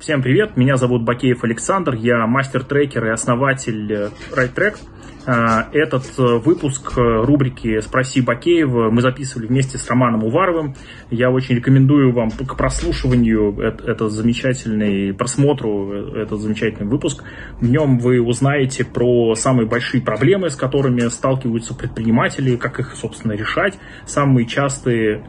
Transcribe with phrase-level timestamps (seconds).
[0.00, 4.78] Всем привет, меня зовут Бакеев Александр, я мастер-трекер и основатель RideTrack.
[5.26, 10.74] А, этот э, выпуск э, рубрики «Спроси Бакеева» мы записывали вместе с Романом Уваровым.
[11.10, 17.22] Я очень рекомендую вам к прослушиванию этот замечательный, просмотру э, этот замечательный выпуск.
[17.60, 23.32] В нем вы узнаете про самые большие проблемы, с которыми сталкиваются предприниматели, как их, собственно,
[23.32, 25.22] решать, самые частые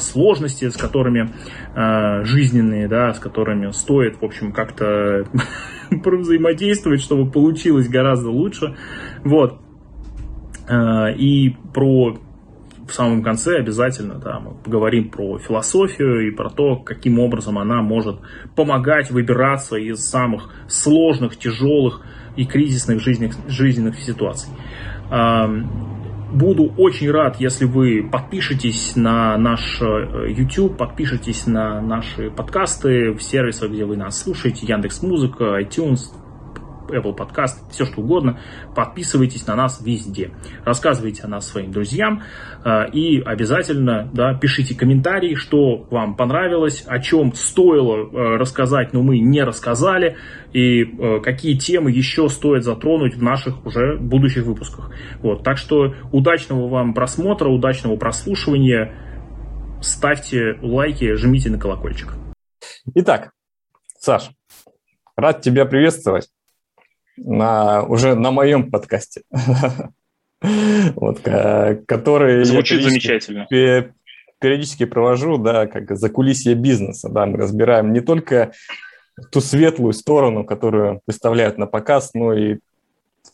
[0.00, 1.32] сложности, с которыми
[2.24, 5.26] жизненные, да, с которыми стоит, в общем, как-то
[6.04, 8.76] взаимодействовать, чтобы получилось гораздо лучше.
[9.24, 9.58] Вот.
[10.68, 12.18] Э, и про
[12.88, 17.82] в самом конце обязательно да, мы поговорим про философию и про то, каким образом она
[17.82, 18.20] может
[18.56, 22.00] помогать выбираться из самых сложных, тяжелых
[22.36, 24.50] и кризисных жизненных, жизненных ситуаций.
[26.30, 33.22] Буду очень рад, если вы подпишетесь на наш э, YouTube, подпишетесь на наши подкасты в
[33.22, 36.12] сервисах, где вы нас слушаете, Яндекс Музыка, iTunes,
[36.90, 38.38] Apple Podcast, все что угодно.
[38.74, 40.30] Подписывайтесь на нас везде.
[40.64, 42.22] Рассказывайте о нас своим друзьям.
[42.64, 49.02] Э, и обязательно да, пишите комментарии, что вам понравилось, о чем стоило э, рассказать, но
[49.02, 50.16] мы не рассказали.
[50.52, 54.90] И э, какие темы еще стоит затронуть в наших уже будущих выпусках.
[55.20, 58.94] Вот, так что удачного вам просмотра, удачного прослушивания.
[59.80, 62.14] Ставьте лайки, жмите на колокольчик.
[62.94, 63.30] Итак,
[63.98, 64.30] Саш,
[65.16, 66.28] рад тебя приветствовать
[67.24, 69.22] на, уже на моем подкасте.
[70.94, 73.48] Вот, который Звучит замечательно.
[74.38, 78.52] Периодически провожу, да, как за кулисье бизнеса, да, мы разбираем не только
[79.32, 82.58] ту светлую сторону, которую выставляют на показ, но и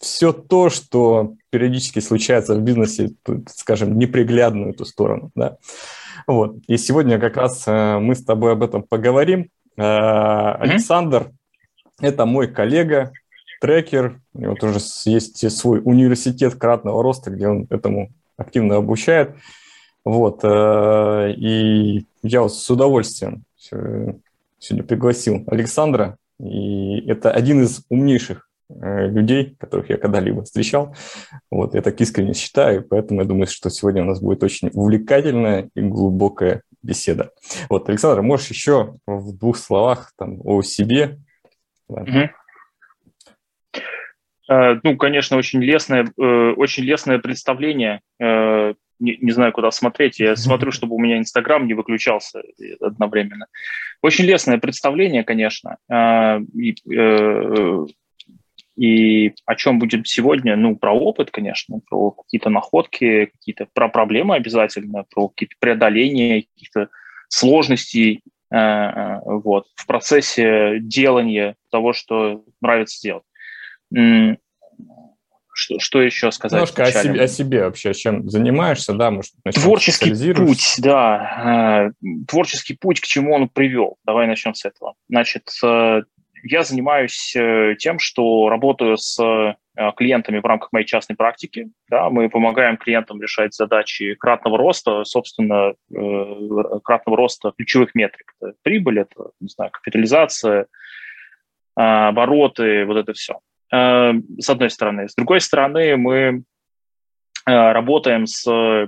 [0.01, 3.11] все то, что периодически случается в бизнесе,
[3.49, 5.59] скажем, неприглядную эту сторону, да.
[6.27, 6.57] Вот.
[6.67, 9.51] И сегодня как раз э, мы с тобой об этом поговорим.
[9.77, 10.53] Mm-hmm.
[10.55, 11.33] Александр–
[12.01, 13.13] это мой коллега,
[13.65, 19.37] трекер, у него тоже есть свой университет кратного роста, где он этому активно обучает.
[20.05, 28.47] Вот, э, и я вот с удовольствием сегодня пригласил Александра, и это один из умнейших
[28.69, 30.95] э, людей, которых я когда-либо встречал.
[31.51, 35.71] Вот, я так искренне считаю, поэтому я думаю, что сегодня у нас будет очень увлекательная
[35.75, 37.31] и глубокая беседа.
[37.71, 41.19] Вот, Александр, можешь еще в двух словах там, о себе?
[41.89, 42.29] Угу.
[44.49, 48.01] Э, ну, конечно, очень лестное, э, очень лестное представление.
[48.21, 50.21] Э, не, не знаю, куда смотреть.
[50.21, 52.43] Я смотрю, чтобы у меня Инстаграм не выключался
[52.81, 53.47] одновременно.
[54.03, 55.79] Очень лестное представление, конечно.
[56.55, 56.75] И,
[58.77, 60.57] и о чем будет сегодня?
[60.57, 66.89] Ну, про опыт, конечно, про какие-то находки, какие-то про проблемы обязательно, про какие-то преодоления каких-то
[67.29, 73.25] сложностей вот, в процессе делания того, что нравится делать.
[75.57, 76.53] Что, что еще сказать?
[76.53, 81.93] Немножко о себе, о себе вообще, чем занимаешься, да, может, Творческий путь, да.
[81.95, 83.97] Э, творческий путь, к чему он привел.
[84.05, 84.95] Давай начнем с этого.
[85.09, 86.03] Значит, э,
[86.43, 89.57] я занимаюсь э, тем, что работаю с
[89.97, 91.69] клиентами в рамках моей частной практики.
[91.89, 95.75] Да, мы помогаем клиентам решать задачи кратного роста, собственно,
[96.85, 98.35] кратного роста ключевых метрик.
[98.41, 100.69] Это прибыль, это, не знаю, капитализация,
[101.75, 103.41] обороты, вот это все.
[103.75, 105.09] Э, с одной стороны.
[105.09, 106.43] С другой стороны, мы
[107.47, 108.87] э, работаем с э,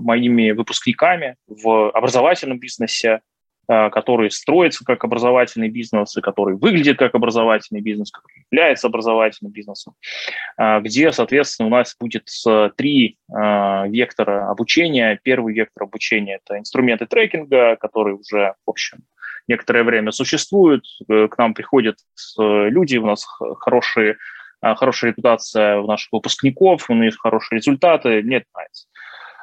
[0.00, 3.20] моими выпускниками в образовательном бизнесе,
[3.66, 9.94] который строится как образовательный бизнес, и который выглядит как образовательный бизнес, который является образовательным бизнесом,
[10.82, 12.28] где, соответственно, у нас будет
[12.76, 15.18] три вектора обучения.
[15.22, 18.98] Первый вектор обучения– это инструменты трекинга, которые уже, в общем,
[19.48, 21.96] некоторое время существуют, э, к нам приходят
[22.38, 23.26] э, люди, у нас
[23.60, 24.16] хорошие,
[24.62, 28.46] э, хорошая репутация у наших выпускников, у них хорошие результаты, мне это.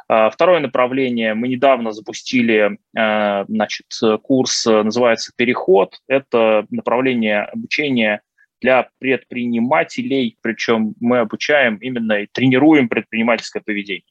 [0.08, 3.88] А, второе направление, мы недавно запустили значит,
[4.24, 5.96] курс, называется «Переход».
[6.10, 8.22] Это направление обучения
[8.61, 14.05] для предпринимателей, причем мы обучаем именно и тренируем предпринимательское поведение.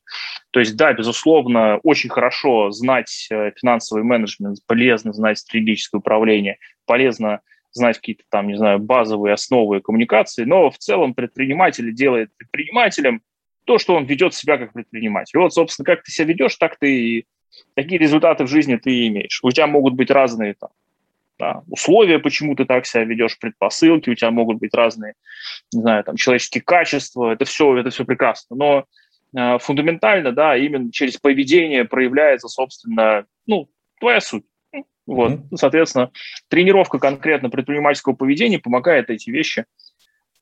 [0.50, 7.40] То есть, да, безусловно, очень хорошо знать э, финансовый менеджмент, полезно знать стратегическое управление, полезно
[7.72, 13.22] знать какие-то там, не знаю, базовые основы коммуникации, но в целом предприниматель делает предпринимателем
[13.64, 15.38] то, что он ведет себя как предприниматель.
[15.38, 17.26] Вот, собственно, как ты себя ведешь, так ты и
[17.74, 19.40] такие результаты в жизни ты и имеешь.
[19.44, 20.70] У тебя могут быть разные там,
[21.40, 25.14] да, условия, почему ты так себя ведешь, предпосылки, у тебя могут быть разные,
[25.72, 28.84] не знаю, там, человеческие качества, это все, это все прекрасно, но
[29.36, 34.44] э, фундаментально, да, именно через поведение проявляется, собственно, ну, твоя суть.
[35.06, 35.56] Вот, mm-hmm.
[35.56, 36.10] соответственно,
[36.48, 39.64] тренировка конкретно предпринимательского поведения помогает эти вещи,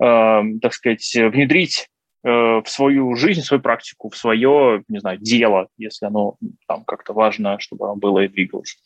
[0.03, 1.89] э, так сказать, внедрить
[2.23, 6.37] в свою жизнь, в свою практику, в свое, не знаю, дело, если оно
[6.67, 8.77] там как-то важно, чтобы оно было и двигалось.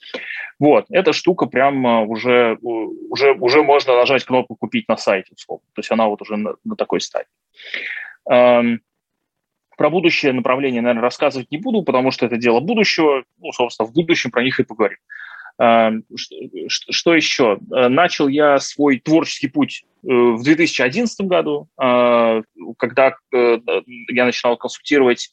[0.58, 5.64] Вот, эта штука прям уже, уже, уже можно нажать кнопку «Купить на сайте», условно.
[5.75, 7.29] То есть она вот уже на, на такой стадии.
[8.31, 8.81] Эм,
[9.76, 13.25] про будущее направление, наверное, рассказывать не буду, потому что это дело будущего.
[13.38, 14.99] Ну, собственно, в будущем про них и поговорим.
[15.58, 17.58] Что еще?
[17.75, 22.43] Э, начал я свой творческий путь э, в 2011 году, э,
[22.78, 25.31] когда я начинал консультировать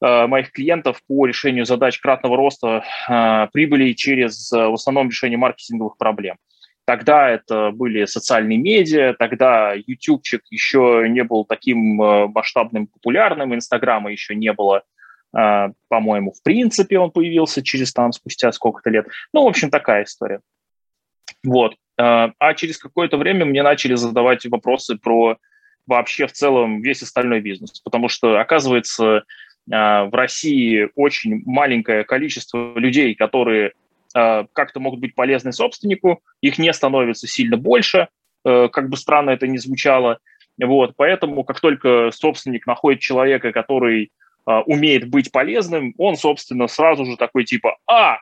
[0.00, 2.84] моих клиентов по решению задач кратного роста
[3.52, 6.38] прибыли через в основном решение маркетинговых проблем.
[6.84, 11.94] Тогда это были социальные медиа, тогда ютубчик еще не был таким
[12.34, 14.82] масштабным, популярным, инстаграма еще не было а,
[15.32, 19.06] по-моему, в принципе он появился через там спустя сколько-то лет.
[19.32, 20.40] Ну, в общем, такая история.
[21.42, 21.74] Вот.
[21.98, 25.38] А, а через какое-то время мне начали задавать вопросы про
[25.86, 29.24] вообще в целом весь остальной бизнес, потому что, оказывается,
[29.70, 33.72] а, в России очень маленькое количество людей, которые
[34.14, 38.08] как-то могут быть полезны собственнику, их не становится сильно больше,
[38.44, 40.18] как бы странно это ни звучало.
[40.62, 47.04] Вот, поэтому как только собственник находит человека, который а, умеет быть полезным, он, собственно, сразу
[47.04, 48.18] же такой типа, а,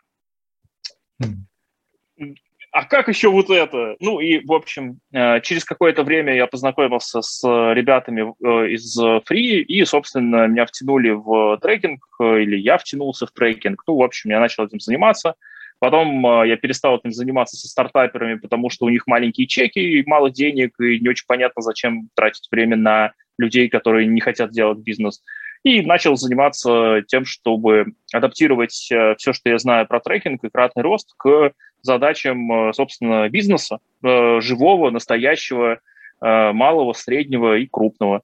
[2.73, 3.97] а как еще вот это?
[3.99, 9.63] Ну и, в общем, э, через какое-то время я познакомился с ребятами э, из Free,
[9.63, 13.83] и, собственно, меня втянули в трекинг, э, или я втянулся в трекинг.
[13.89, 15.35] Ну, в общем, я начал этим заниматься.
[15.81, 20.79] Потом я перестал этим заниматься со стартаперами, потому что у них маленькие чеки, мало денег,
[20.79, 25.23] и не очень понятно, зачем тратить время на людей, которые не хотят делать бизнес
[25.63, 30.83] и начал заниматься тем, чтобы адаптировать э, все, что я знаю про трекинг и кратный
[30.83, 31.53] рост к
[31.83, 35.81] задачам, э, собственно, бизнеса, э, живого, настоящего,
[36.23, 38.21] малого, среднего и крупного.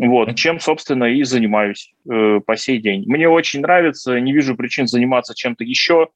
[0.00, 3.04] Вот, чем, собственно, и занимаюсь э, по сей день.
[3.06, 6.08] Мне очень нравится, не вижу причин заниматься чем-то еще.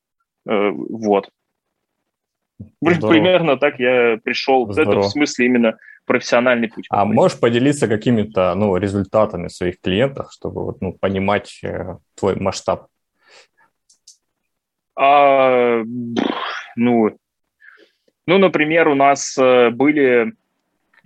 [0.49, 1.29] Э, вот.
[2.81, 3.11] Здорово.
[3.11, 4.73] Примерно так я пришел.
[4.73, 5.03] Здорово.
[5.03, 6.87] В смысле именно профессиональный путь.
[6.91, 12.87] А можешь поделиться какими-то ну, результатами своих клиентов, чтобы вот, ну, понимать э, твой масштаб?
[14.97, 15.83] А,
[16.77, 17.17] ну,
[18.27, 20.33] ну, например, у нас э, были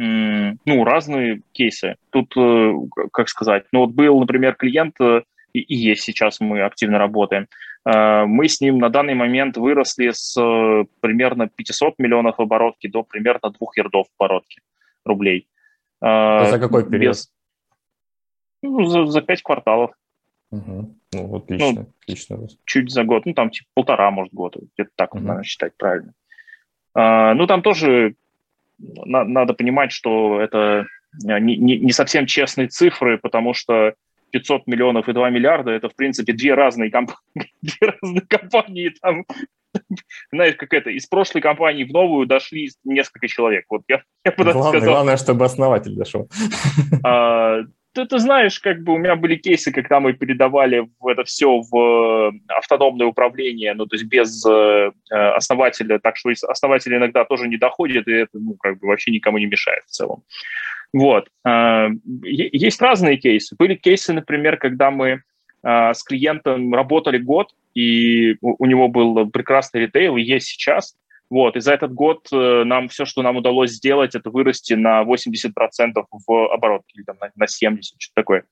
[0.01, 1.97] ну, разные кейсы.
[2.11, 2.73] Тут, э,
[3.13, 7.49] как сказать, ну, вот был, например, клиент, и, и есть сейчас, мы активно работаем,
[7.85, 10.35] мы с ним на данный момент выросли с
[11.01, 14.61] примерно 500 миллионов оборотки до примерно 2 ярдов оборотки
[15.09, 15.49] рублей.
[16.01, 17.15] А за какой период?
[17.15, 17.33] Без...
[18.63, 19.93] Ну, за, за 5 кварталов.
[20.51, 20.95] Угу.
[21.13, 22.47] Ну, отлично, ну, отлично.
[22.65, 24.61] Чуть за год, ну, там, типа, полтора, может, года.
[24.75, 25.23] Где-то так, угу.
[25.23, 26.13] наверное, считать правильно.
[26.95, 28.15] А, ну, там тоже
[28.79, 30.87] на, надо понимать, что это
[31.23, 33.95] не, не, не совсем честные цифры, потому что
[34.31, 37.13] 500 миллионов и 2 миллиарда– это, в принципе, две разные, комп...
[37.63, 38.93] две разные компании.
[39.01, 39.25] Там
[40.33, 43.65] знаешь, как это, из прошлой компании в новую дошли несколько человек.
[43.69, 44.95] Вот я, я главное, сказал.
[44.95, 46.29] Главное, чтобы основатель дошел.
[47.05, 47.61] А,
[47.93, 51.77] ты, ты знаешь, как бы у меня были кейсы, когда мы передавали это все в
[51.77, 57.57] э, автономное управление, ну, то есть без э, основателя, так что основатель иногда тоже не
[57.57, 60.23] доходит, и это, ну, как бы вообще никому не мешает в целом.
[60.93, 61.29] Вот.
[61.45, 61.89] А,
[62.23, 63.55] есть разные кейсы.
[63.59, 65.23] Были кейсы, например, когда мы
[65.63, 70.97] а, с клиентом работали год, и у него был прекрасный ритейл, и есть сейчас.
[71.31, 75.03] Вот, и за этот год э, нам все, что нам удалось сделать, это вырасти на
[75.03, 75.53] 80%
[76.27, 78.45] в оборот, или там на, на 70%, что-то такое.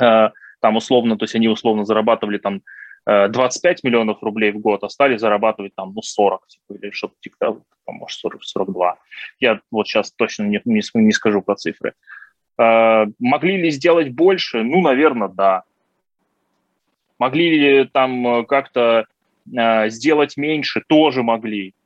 [0.00, 2.62] А, там условно, то есть они условно зарабатывали там
[3.06, 7.14] 25 э, миллионов рублей в год, а стали зарабатывать там, ну, 40, типа, или что-то
[7.20, 8.98] типа, там, может, 40, 42.
[9.40, 11.94] Я вот сейчас точно не, не, не скажу про цифры.
[12.58, 14.62] А, могли ли сделать больше?
[14.62, 15.64] Ну, наверное, да.
[17.18, 19.06] Могли ли там э, как-то
[19.56, 20.82] э, сделать меньше?
[20.86, 21.74] Тоже могли.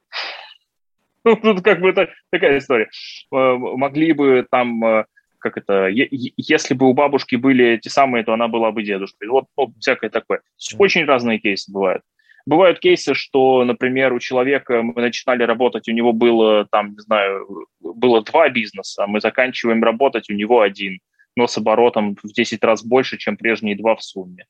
[1.25, 1.93] Ну, тут как бы
[2.31, 2.89] такая история.
[3.33, 5.07] Э, могли бы там, э,
[5.51, 9.29] как это, если бы у бабушки были эти самые, то она была бы дедушкой.
[9.29, 10.41] Вот, вот всякое такое.
[10.79, 12.03] Очень разные кейсы бывают.
[12.47, 17.67] Бывают кейсы, что, например, у человека мы начинали работать, у него было там, не знаю,
[17.81, 20.99] было два бизнеса, а мы заканчиваем работать, у него один,
[21.37, 24.47] но с оборотом в 10 раз больше, чем прежние два в сумме.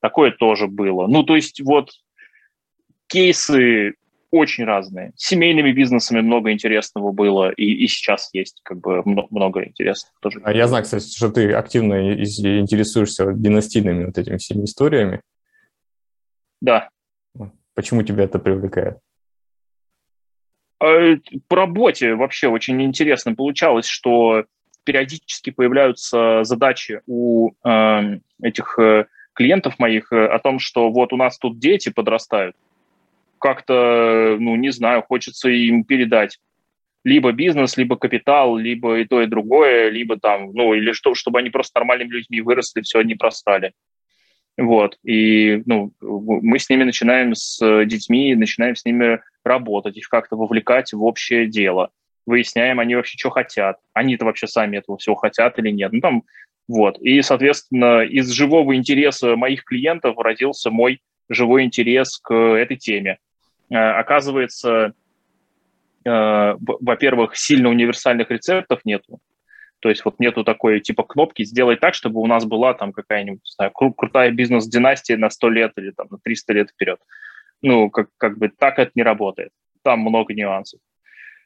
[0.00, 1.06] Такое тоже было.
[1.06, 1.90] Ну, то есть вот
[3.08, 3.94] кейсы
[4.30, 5.12] очень разные.
[5.16, 10.40] С семейными бизнесами много интересного было, и, и сейчас есть как бы много интересных тоже.
[10.44, 15.20] А я знаю, кстати, что ты активно интересуешься династийными вот этими всеми историями.
[16.60, 16.88] Да.
[17.74, 18.98] Почему тебя это привлекает?
[20.78, 24.44] По работе вообще очень интересно получалось, что
[24.84, 31.16] периодически появляются задачи у э, этих э, клиентов моих э, о том, что вот у
[31.16, 32.56] нас тут дети подрастают.
[33.46, 36.40] Как-то, ну, не знаю, хочется им передать
[37.04, 41.38] либо бизнес, либо капитал, либо и то, и другое, либо там, ну, или что, чтобы
[41.38, 43.72] они просто нормальными людьми выросли, все, не простали.
[44.56, 50.34] Вот, и, ну, мы с ними начинаем, с детьми, начинаем с ними работать, их как-то
[50.34, 51.90] вовлекать в общее дело.
[52.26, 53.78] Выясняем, они вообще что хотят.
[53.92, 55.92] Они-то вообще сами этого всего хотят или нет.
[55.92, 56.24] Ну, там,
[56.66, 56.98] вот.
[56.98, 63.18] И, соответственно, из живого интереса моих клиентов родился мой живой интерес к этой теме.
[63.70, 64.94] Э, оказывается,
[66.04, 69.18] э, во-первых, сильно универсальных рецептов нету.
[69.80, 73.40] То есть вот нету такой типа кнопки «сделай так, чтобы у нас была там какая-нибудь,
[73.44, 77.00] знаю, кру- крутая бизнес-династия на 100 лет или там на 300 лет вперед».
[77.62, 79.50] Ну, как, как бы так это не работает.
[79.82, 80.80] Там много нюансов.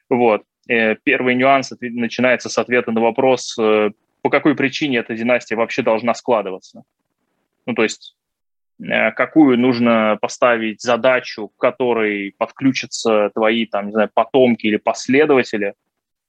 [0.08, 0.42] Вот.
[0.68, 6.14] Э, первый нюанс начинается с ответа на вопрос, по какой причине эта династия вообще должна
[6.14, 6.82] складываться.
[7.66, 8.16] Ну, то есть
[9.16, 15.74] какую нужно поставить задачу, к которой подключатся твои, там, не знаю, потомки или последователи,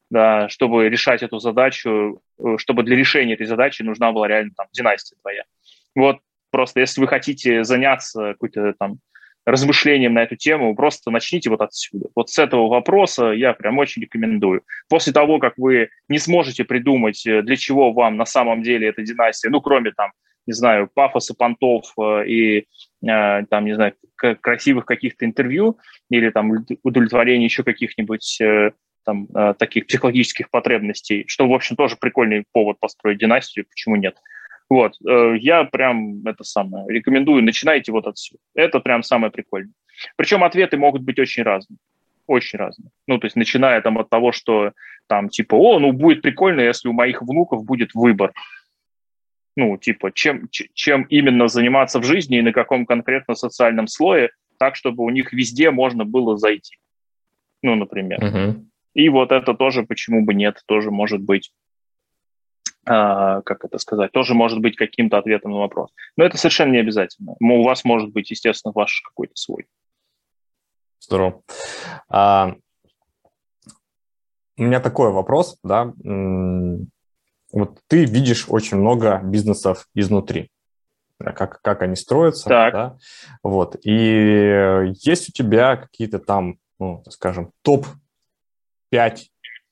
[0.09, 2.21] да, чтобы решать эту задачу,
[2.57, 5.43] чтобы для решения этой задачи нужна была реально там династия твоя.
[5.95, 6.19] Вот
[6.51, 8.99] просто если вы хотите заняться какой-то там
[9.45, 12.09] размышлением на эту тему, просто начните вот отсюда.
[12.15, 14.63] Вот с этого вопроса я прям очень рекомендую.
[14.87, 19.01] После того, как вы не сможете придумать, э, для чего вам на самом деле эта
[19.01, 20.11] династия, ну, кроме там,
[20.51, 25.79] не знаю, пафоса понтов э, и э, там, не знаю, красивых каких-то интервью
[26.09, 26.51] или там
[26.83, 28.39] удовлетворения еще каких-нибудь
[29.03, 29.27] там
[29.57, 34.15] таких психологических потребностей, что, в общем, тоже прикольный повод построить династию, почему нет.
[34.71, 38.39] Вот, э, я прям это самое рекомендую, начинайте вот отсюда.
[38.55, 39.73] Это прям самое прикольное.
[40.15, 41.77] Причем ответы могут быть очень разные.
[42.25, 42.89] Очень разные.
[43.05, 44.71] Ну, то есть, начиная там от того, что
[45.07, 48.31] там типа, о, ну будет прикольно, если у моих внуков будет выбор.
[49.55, 54.75] Ну, типа, чем, чем именно заниматься в жизни и на каком конкретно социальном слое, так,
[54.75, 56.77] чтобы у них везде можно было зайти.
[57.61, 58.19] Ну, например.
[58.19, 58.65] Uh-huh.
[58.93, 61.51] И вот это тоже, почему бы нет, тоже может быть
[62.83, 65.91] а, как это сказать, тоже может быть каким-то ответом на вопрос.
[66.17, 67.35] Но это совершенно не обязательно.
[67.39, 69.67] У вас может быть, естественно, ваш какой-то свой.
[70.99, 71.43] Здорово.
[72.09, 72.55] А,
[74.57, 75.93] у меня такой вопрос, да.
[77.51, 80.49] Вот ты видишь очень много бизнесов изнутри,
[81.19, 82.73] как, как они строятся, так.
[82.73, 82.97] да.
[83.43, 83.75] Вот.
[83.83, 89.17] И есть у тебя какие-то там, ну, скажем, топ-5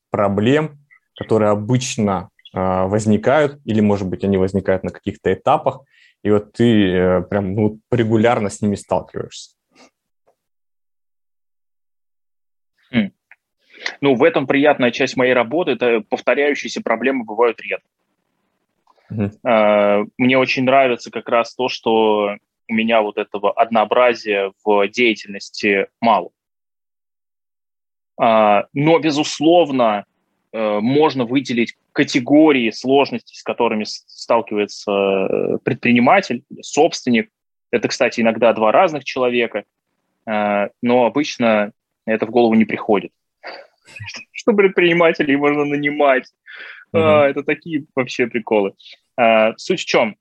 [0.09, 0.79] проблем,
[1.15, 5.81] которые обычно а, возникают, или, может быть, они возникают на каких-то этапах,
[6.23, 9.51] и вот ты э, прям ну, регулярно с ними сталкиваешься.
[14.01, 15.71] Ну, в этом приятная часть моей работы.
[15.71, 17.87] Это повторяющиеся проблемы бывают редко.
[19.11, 20.07] Uh-huh.
[20.17, 22.35] Мне очень нравится как раз то, что
[22.67, 26.29] у меня вот этого однообразия в деятельности мало.
[28.21, 30.05] А, но, безусловно,
[30.51, 37.29] Э, можно выделить категории сложностей, с которыми сталкивается э, предприниматель, собственник.
[37.71, 39.63] Это, кстати, иногда два разных человека,
[40.25, 41.71] э, но обычно
[42.05, 43.11] это в голову не приходит.
[44.31, 46.25] Что предпринимателей можно нанимать?
[46.93, 47.21] Mm-hmm.
[47.29, 48.73] Это такие вообще приколы.
[49.57, 50.15] Суть в чем?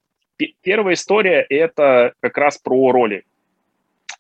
[0.62, 3.24] Первая история– это как раз про роли.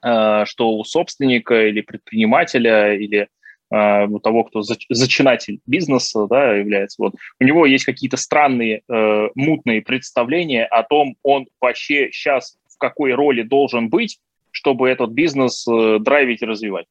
[0.00, 3.28] Что у собственника или предпринимателя или
[3.70, 9.82] у того, кто зачинатель бизнеса да, является, вот, у него есть какие-то странные, э, мутные
[9.82, 14.20] представления о том, он вообще сейчас в какой роли должен быть,
[14.52, 16.86] чтобы этот бизнес э, драйвить и развивать.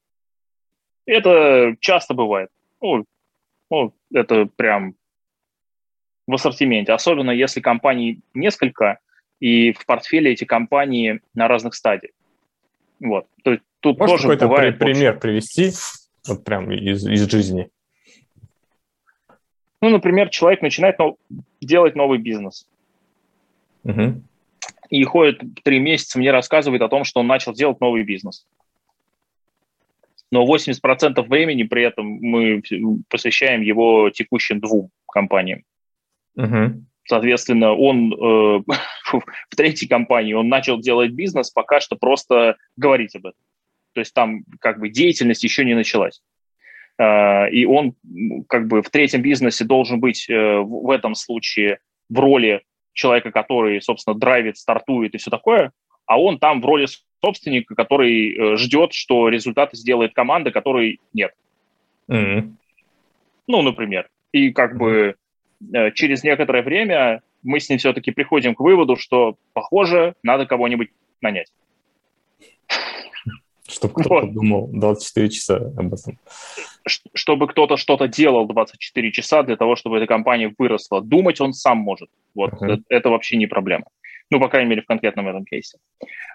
[1.08, 2.50] Это часто бывает.
[2.82, 3.06] Ну,
[3.72, 4.94] ну, это прям
[6.28, 6.92] в ассортименте.
[6.92, 9.00] Особенно если компаний несколько,
[9.40, 12.14] и в портфеле эти компании на разных стадиях.
[13.00, 13.28] Вот.
[13.44, 15.22] То есть тут Можешь тоже какой-то бывает пример больше.
[15.22, 15.72] привести
[16.28, 17.70] вот прям из, из жизни?
[19.82, 21.18] Ну, например, человек начинает нов...
[21.62, 22.68] делать новый бизнес.
[23.84, 24.22] Угу.
[24.90, 28.46] И ходит три месяца, мне рассказывает о том, что он начал делать новый бизнес.
[30.32, 32.62] Но 80% времени при этом мы
[33.10, 35.64] посвящаем его текущим двум компаниям.
[36.36, 36.84] Угу.
[37.08, 38.64] Соответственно, он э,
[39.12, 43.40] в третьей компании он начал делать бизнес, пока что просто говорить об этом.
[43.94, 46.22] То есть там как бы деятельность еще не началась.
[47.00, 47.96] А, и он
[48.50, 51.80] как бы в третьем бизнесе должен быть э, в этом случае
[52.10, 55.72] в роли человека, который, собственно, драйвит, стартует и все такое,
[56.08, 56.88] а он там в роли
[57.22, 61.34] собственника, который э, ждет, что результаты сделает команда, которой нет.
[62.10, 62.54] Mm-hmm.
[63.48, 64.10] Ну, например.
[64.32, 65.16] И как бы
[65.74, 70.90] э, через некоторое время мы с ним все-таки приходим к выводу, что, похоже, надо кого-нибудь
[71.22, 71.52] нанять.
[73.68, 74.34] Чтобы кто-то вот.
[74.34, 76.18] думал 24 часа об этом.
[77.14, 81.02] Чтобы кто-то что-то делал 24 часа для того, чтобы эта компания выросла.
[81.02, 82.10] Думать он сам может.
[82.34, 82.66] Вот uh-huh.
[82.66, 83.86] это, это вообще не проблема.
[84.30, 85.78] Ну, по крайней мере, в конкретном этом кейсе.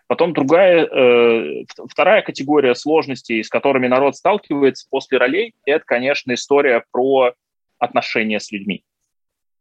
[0.07, 6.85] Потом другая, э, вторая категория сложностей, с которыми народ сталкивается после ролей, это, конечно, история
[6.91, 7.35] про
[7.79, 8.85] отношения с людьми.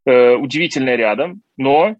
[0.05, 1.95] Э, удивительное рядом, но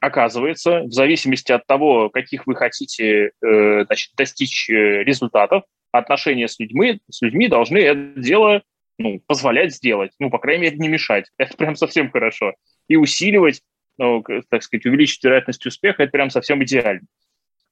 [0.00, 6.58] оказывается, в зависимости от того, каких вы хотите э, значит, достичь э, результатов, отношения с
[6.58, 8.62] людьми, с людьми должны это дело
[8.98, 11.30] ну, позволять сделать, ну, по крайней мере, не мешать.
[11.36, 12.54] Это прям совсем хорошо.
[12.88, 13.62] И усиливать
[13.98, 17.06] ну, так сказать, увеличить вероятность успеха, это прям совсем идеально.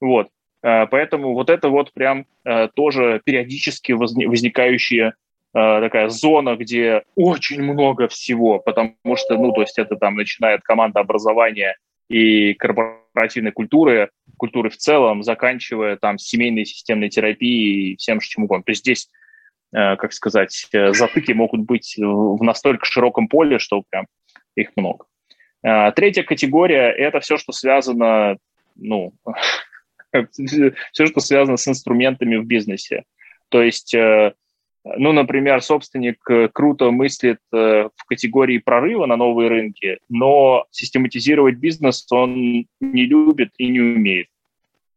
[0.01, 0.29] Вот.
[0.63, 5.13] Э, поэтому вот это вот прям э, тоже периодически возникающая э,
[5.53, 11.01] такая зона, где очень много всего, потому что, ну, то есть это там начинает команда
[11.01, 11.77] образования
[12.09, 18.65] и корпоративной культуры, культуры в целом, заканчивая там семейной системной терапией и всем чему угодно.
[18.65, 19.09] То есть здесь,
[19.71, 24.07] как сказать, затыки могут быть в настолько широком поле, что прям
[24.57, 25.07] их много.
[25.63, 28.37] А, третья категория– это все, что связано,
[28.77, 29.13] ну,
[30.43, 33.05] все, что связано с инструментами в бизнесе.
[33.51, 34.33] То есть, э,
[34.85, 41.57] ну, например, собственник э, круто мыслит э, в категории прорыва на новые рынки, но систематизировать
[41.57, 44.29] бизнес он не любит и не умеет.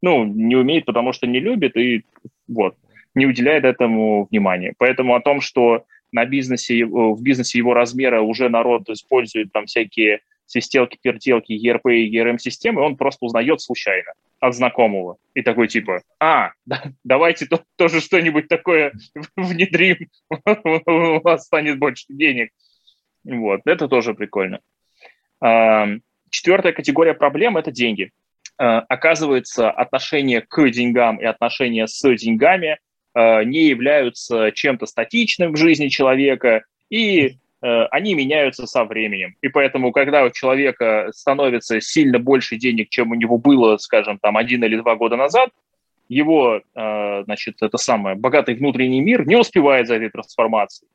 [0.02, 2.04] Ну, не умеет, потому что не любит и
[2.48, 2.76] вот,
[3.16, 4.74] не уделяет этому внимания.
[4.78, 10.20] Поэтому о том, что на бизнесе, в бизнесе его размера уже народ использует там всякие
[10.46, 15.18] свистелки, пертелки, ERP и ERM-системы, он просто узнает случайно от знакомого.
[15.34, 18.94] И такой типа, а, да, давайте то, тоже что-нибудь такое
[19.36, 22.52] внедрим, у вас станет больше денег.
[23.24, 24.60] Вот, это тоже прикольно.
[26.30, 28.12] Четвертая категория проблем– это деньги.
[28.58, 32.80] А, оказывается, отношение к деньгам и отношения с деньгами
[33.14, 37.38] а, не являются чем-то статичным в жизни человека, и
[37.92, 39.36] они меняются со временем.
[39.42, 44.36] И поэтому, когда у человека становится сильно больше денег, чем у него было, скажем, там
[44.36, 45.50] один или два года назад,
[46.10, 50.90] его, э, значит, это самое, богатый внутренний мир не успевает за этой трансформацией.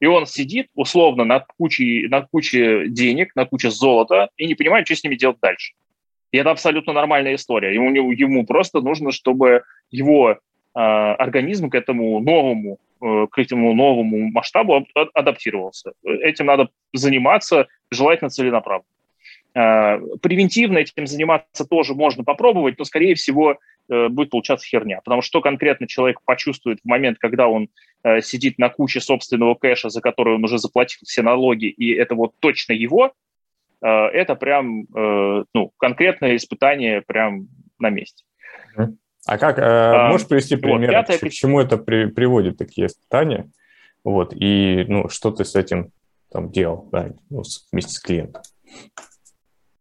[0.00, 4.86] И он сидит условно над кучей, над кучей денег, над кучей золота и не понимает,
[4.86, 5.74] что с ними делать дальше.
[6.32, 7.74] И это абсолютно нормальная история.
[7.74, 10.36] Ему, ему просто нужно, чтобы его э,
[10.74, 15.92] организм к этому новому Э, к этому новому масштабу адаптировался.
[16.04, 18.88] Этим надо заниматься, желательно целенаправленно.
[19.54, 25.00] Э, превентивно этим заниматься тоже можно попробовать, но, скорее всего, э, будет получаться херня.
[25.04, 27.68] Потому что конкретно человек почувствует в момент, когда он
[28.20, 32.34] сидит на куче собственного кэша, за который он уже заплатил все налоги, и это вот
[32.38, 33.14] точно его,
[33.80, 38.24] это прям ну, конкретное испытание прям на месте.
[39.26, 43.50] А как, а, можешь привести пример, вот, к, к чему это при, приводит такие испытания?
[44.04, 45.92] Вот, и ну, что ты с этим
[46.30, 48.42] там делал да, ну, вместе с клиентом?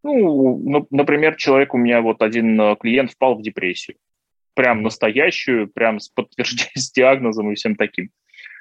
[0.02, 3.98] Ну, например, человек у меня вот один э, клиент впал в депрессию.
[4.54, 8.10] Прям настоящую, прям с подтверждением, с диагнозом и всем таким.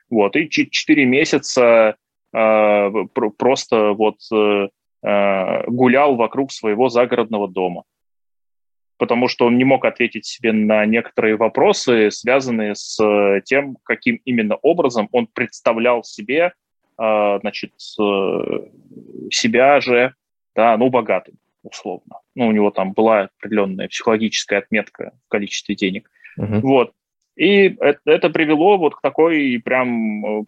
[0.09, 1.97] Вот, и 4 месяца
[2.33, 2.90] э,
[3.38, 4.68] просто вот э,
[5.03, 7.85] э, гулял вокруг своего загородного дома
[9.03, 14.21] потому что он не мог ответить себе на некоторые вопросы, связанные с э, тем, каким
[14.25, 16.53] именно образом он представлял себе,
[17.01, 17.73] э, значит,
[19.33, 20.15] себя же,
[20.55, 21.35] да, ну, богатым,
[21.65, 22.21] условно.
[22.37, 26.09] Ну, у него там была определенная психологическая отметка в количестве денег.
[26.38, 26.61] Uh-huh.
[26.61, 26.93] Вот.
[27.35, 30.45] И это, это привело вот к такой прям э,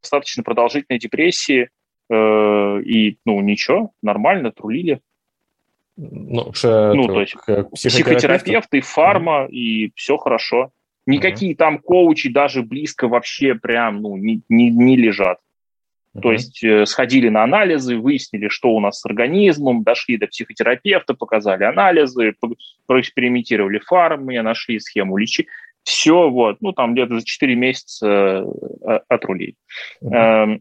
[0.00, 1.68] достаточно продолжительной депрессии.
[2.08, 5.02] Э, и, ну, ничего, нормально, трулили.
[6.02, 7.36] Ну, ше, ну то есть
[7.74, 9.50] психотерапевт и фарма, mm-hmm.
[9.50, 10.70] и все хорошо.
[11.06, 11.56] Никакие mm-hmm.
[11.56, 15.38] там коучи даже близко вообще прям ну, не, не, не лежат.
[16.14, 16.20] Mm-hmm.
[16.22, 21.12] То есть э, сходили на анализы, выяснили, что у нас с организмом, дошли до психотерапевта,
[21.12, 22.34] показали анализы,
[22.86, 25.50] проэкспериментировали фармы, нашли схему лечения.
[25.82, 28.44] Все, вот, ну, там где-то за 4 месяца
[28.86, 29.54] э, отрулили.
[30.02, 30.60] Mm-hmm.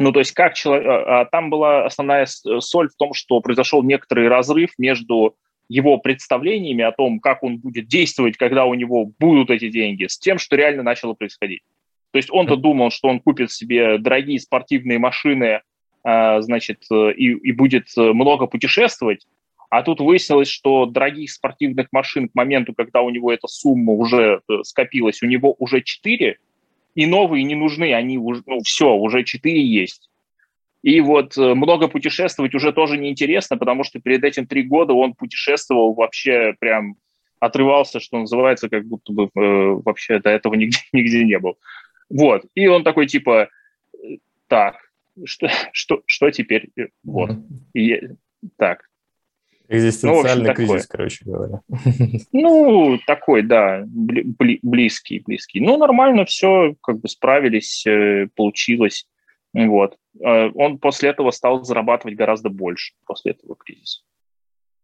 [0.00, 0.86] Ну, то есть как человек...
[0.88, 5.36] А, а там была основная соль в том, что произошел некоторый разрыв между
[5.68, 10.18] его представлениями о том, как он будет действовать, когда у него будут эти деньги, с
[10.18, 11.60] тем, что реально начало происходить.
[12.12, 15.60] То есть он-то думал, что он купит себе дорогие спортивные машины,
[16.02, 19.26] а, значит, и, и будет много путешествовать,
[19.68, 24.40] А тут выяснилось, что дорогих спортивных машин к моменту, когда у него эта сумма уже
[24.48, 26.38] э, скопилась, у него уже 4,
[26.94, 30.10] и новые не нужны, они уже, ну, все, уже 4 есть.
[30.82, 35.14] И вот э, много путешествовать уже тоже неинтересно, потому что перед этим три года он
[35.14, 36.96] путешествовал вообще прям
[37.38, 41.58] отрывался, что называется, как будто бы э, вообще до этого нигде, нигде не был.
[42.08, 42.44] Вот.
[42.54, 43.48] И он такой типа,
[44.46, 44.76] так,
[45.24, 46.70] что, что, что теперь?
[47.04, 47.30] Вот.
[47.74, 48.00] И,
[48.56, 48.89] так,
[49.72, 50.96] Экзистенциальный ну, кризис, такой.
[50.96, 51.60] короче говоря.
[52.32, 55.60] Ну, такой, да, бли- близкий, близкий.
[55.60, 59.06] Ну, нормально все, как бы справились, э, получилось.
[59.54, 59.96] Вот.
[60.20, 64.02] Э, он после этого стал зарабатывать гораздо больше, после этого кризиса.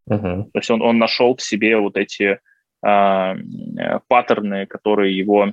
[0.08, 0.44] Uh-huh.
[0.44, 2.38] То есть он, он нашел в себе вот эти
[2.86, 5.52] э, паттерны, которые его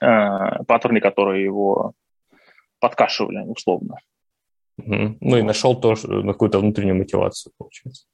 [0.00, 1.92] э, паттерны, которые его
[2.80, 3.98] подкашивали, условно.
[4.78, 5.16] Угу.
[5.20, 8.06] Ну и нашел тоже какую-то внутреннюю мотивацию, получается.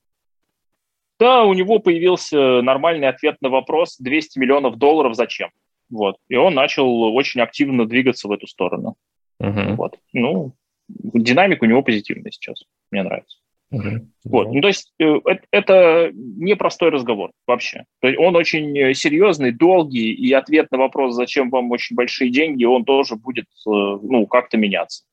[1.18, 5.51] Да, у него появился нормальный ответ на вопрос 200 миллионов долларов зачем?
[5.90, 6.16] Вот.
[6.29, 8.96] И он начал очень активно двигаться в эту сторону.
[9.38, 9.75] Угу.
[9.77, 9.98] Вот.
[10.12, 10.55] Ну,
[10.88, 12.64] динамика у него позитивная сейчас.
[12.90, 13.38] Мне нравится.
[13.70, 14.09] Угу.
[14.25, 14.53] Вот.
[14.53, 17.85] Ну, то есть э, это, это непростой разговор вообще.
[18.01, 22.64] То есть он очень серьезный, долгий, и ответ на вопрос, зачем вам очень большие деньги,
[22.64, 25.05] он тоже будет э, ну, как-то меняться.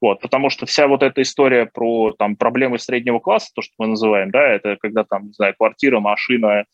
[0.00, 3.88] Вот, потому что вся вот эта история про там, проблемы среднего класса, то, что мы
[3.88, 6.64] называем, да, это когда там, не знаю, квартира, машина,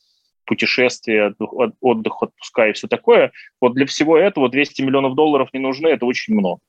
[0.44, 1.34] путешествия,
[1.80, 3.32] отдых, отпуска и все такое.
[3.62, 6.60] Вот для всего этого 200 миллионов долларов не нужны, это очень много.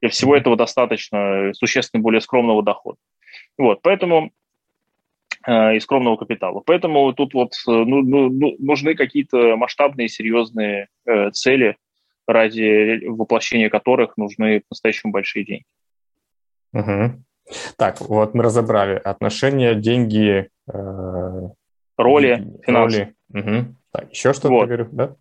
[0.00, 2.98] Для всего этого достаточно существенно более скромного дохода.
[3.58, 4.30] Вот, поэтому
[5.46, 6.62] э, и скромного капитала.
[6.64, 11.76] Поэтому тут вот э, ну, ну, ну, нужны какие-то масштабные, серьезные э, цели,
[12.26, 15.64] ради воплощения которых нужны по-настоящему большие деньги.
[16.72, 17.22] Угу.
[17.76, 21.48] Так, вот мы разобрали отношения, деньги, э,
[21.96, 23.14] роли, финансы.
[23.32, 23.46] Роли.
[23.46, 23.74] Угу.
[23.92, 24.66] Так, еще что-то вот.
[24.66, 25.16] говорю, да?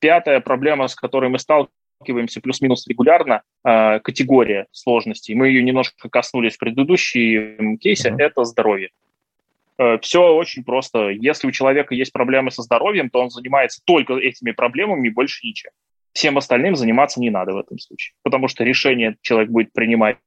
[0.00, 5.34] Пятая проблема, с которой мы сталкиваемся плюс-минус регулярно, э, категория сложностей.
[5.34, 8.18] Мы ее немножко коснулись в предыдущем кейсе, угу.
[8.18, 8.90] это здоровье.
[9.78, 11.10] Э, Все очень просто.
[11.10, 15.46] Если у человека есть проблемы со здоровьем, то он занимается только этими проблемами и больше
[15.46, 15.70] ничем.
[16.12, 20.18] Всем остальным заниматься не надо в этом случае, потому что решение человек будет принимать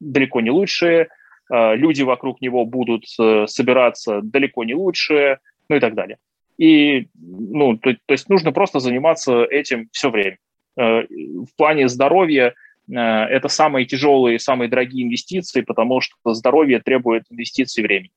[0.00, 1.08] далеко не лучшие,
[1.52, 6.16] э, люди вокруг него будут э, собираться далеко не лучшие, ну и так далее.
[6.58, 10.38] И, ну, то, то есть нужно просто заниматься этим все время.
[10.76, 12.54] Э, в плане здоровья
[12.92, 18.10] это самые тяжелые, самые дорогие инвестиции, потому что здоровье требует инвестиций времени.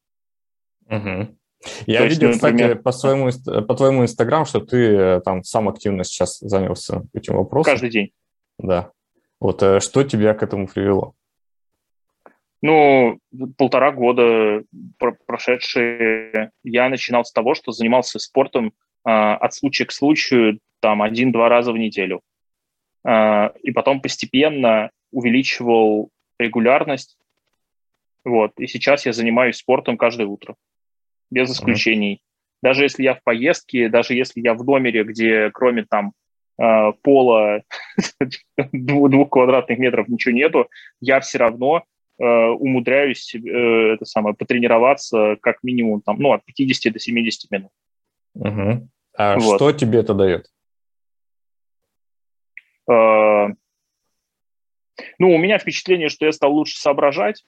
[0.90, 1.28] Угу.
[1.86, 2.70] Я То видел, есть, например...
[2.70, 3.30] кстати, по, своему,
[3.68, 7.72] по твоему Инстаграм, что ты там сам активно сейчас занялся этим вопросом.
[7.72, 8.14] Каждый день.
[8.58, 8.90] Да.
[9.40, 11.14] Вот что тебя к этому привело?
[12.64, 13.20] Ну,
[13.58, 14.64] полтора года
[15.28, 18.72] прошедшие, я начинал с того, что занимался спортом
[19.04, 22.22] а, от случая к случаю, там, один-два раза в неделю.
[23.04, 27.18] А, и потом постепенно увеличивал регулярность.
[28.24, 28.54] Вот.
[28.58, 30.56] И сейчас я занимаюсь спортом каждое утро,
[31.30, 32.14] без исключений.
[32.14, 32.60] Mm-hmm.
[32.62, 36.14] Даже если я в поездке, даже если я в номере, где кроме там
[36.58, 37.64] а, пола
[38.72, 40.70] двух квадратных метров ничего нету,
[41.02, 41.93] я все равно Э,
[42.24, 47.72] умудряюсь э, это самое, потренироваться как минимум там, ну, от 50 до 70 минут.
[48.36, 48.90] Угу.
[49.18, 49.56] А вот.
[49.56, 50.48] что тебе это дает?
[52.90, 53.48] Э,
[55.18, 57.46] ну, у меня впечатление, что я стал лучше соображать,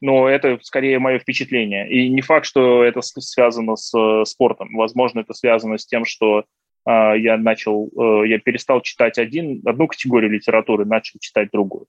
[0.00, 1.90] но это скорее мое впечатление.
[1.90, 4.68] И не факт, что это связано с спортом.
[4.74, 6.44] Возможно, это связано с тем, что
[6.86, 7.90] я начал,
[8.24, 11.86] я перестал читать один, одну категорию литературы, начал читать другую.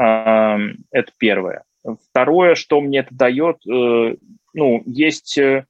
[0.00, 1.64] Это первое.
[2.10, 4.16] Второе, что мне это дает, э,
[4.54, 5.64] ну, есть, э,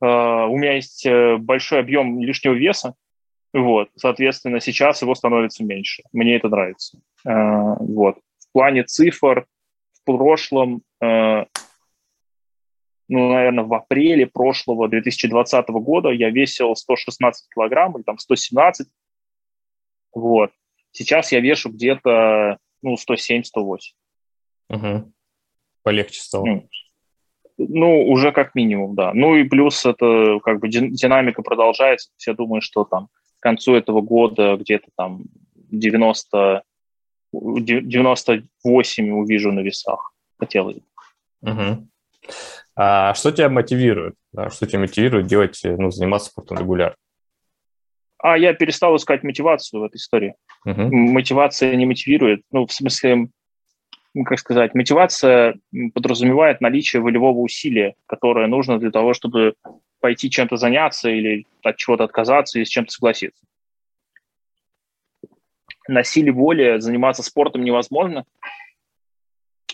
[0.00, 2.94] а, у меня есть э, большой объем лишнего веса,
[3.52, 6.02] вот, соответственно, сейчас его становится меньше.
[6.12, 7.00] Мне это нравится.
[7.24, 8.18] Вот.
[8.38, 9.46] В плане цифр
[9.92, 11.46] в прошлом, ну,
[13.08, 18.88] наверное, в апреле прошлого 2020 года я весил 116 килограмм или там 117.
[20.12, 20.50] Вот.
[20.92, 23.78] Сейчас я вешу где-то ну, 107-108.
[24.68, 25.12] Угу.
[25.82, 26.44] Полегче стало.
[26.46, 26.68] Ну,
[27.58, 29.12] ну, уже как минимум, да.
[29.14, 32.10] Ну и плюс это как бы динамика продолжается.
[32.26, 36.62] Я думаю, что там к концу этого года где-то там 90,
[37.32, 40.12] 98 увижу на весах.
[40.38, 40.82] Хотелось бы.
[41.42, 41.88] Угу.
[42.76, 44.14] А что тебя мотивирует?
[44.50, 46.96] Что тебя мотивирует делать, ну, заниматься спортом регулярно?
[48.18, 50.34] А я перестал искать мотивацию в этой истории.
[50.66, 50.88] Uh-huh.
[50.90, 52.42] Мотивация не мотивирует.
[52.50, 53.28] Ну, в смысле,
[54.24, 55.56] как сказать, мотивация
[55.94, 59.54] подразумевает наличие волевого усилия, которое нужно для того, чтобы
[60.00, 63.44] пойти чем-то заняться или от чего-то отказаться или с чем-то согласиться.
[65.88, 68.24] На силе воли заниматься спортом невозможно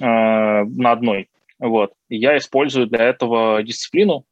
[0.01, 1.31] э, на одной.
[1.59, 1.93] Вот.
[2.09, 4.25] И я использую для этого дисциплину.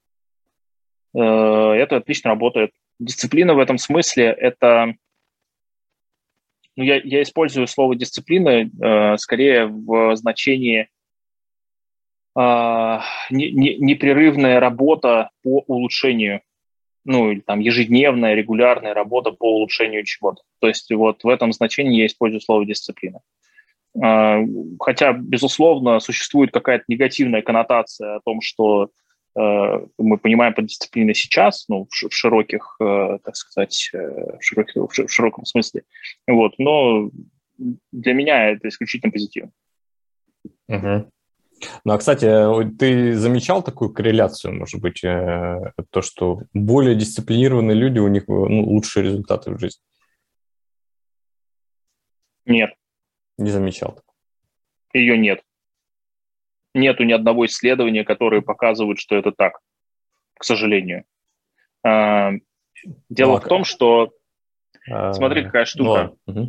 [1.15, 2.73] Э, это отлично работает.
[3.01, 4.95] Дисциплина в этом смысле– это
[6.77, 10.89] ну, я, я использую слово дисциплина э, скорее в значении
[12.39, 12.99] э,
[13.31, 16.43] не, не, непрерывная работа по улучшению,
[17.05, 20.43] ну, или там ежедневная, регулярная работа по улучшению чего-то.
[20.61, 23.21] То есть вот в этом значении я использую слово дисциплина.
[23.95, 24.45] Э,
[24.79, 28.91] хотя, безусловно, существует какая-то негативная коннотация о том, что
[29.35, 33.99] мы понимаем под дисциплиной сейчас, ну, в широких, э, так сказать, э,
[34.39, 35.85] в, широких, в широком смысле.
[36.27, 37.11] Вот, но
[37.57, 39.53] для меня это исключительно позитивно.
[40.69, 41.11] Угу.
[41.85, 42.27] Ну, а, кстати,
[42.79, 49.05] ты замечал такую корреляцию, может быть, то, что более дисциплинированные люди, у них ну, лучшие
[49.05, 49.83] результаты в жизни?
[52.47, 52.71] Нет.
[53.37, 54.01] Не замечал.
[54.95, 55.43] Ее нет
[56.75, 59.59] нету ни одного исследования, которые показывают, что это так,
[60.39, 61.05] к сожалению.
[61.83, 62.33] А,
[63.09, 64.13] дело ну, в том, что...
[64.91, 66.13] А, смотри, какая штука.
[66.27, 66.47] Ну,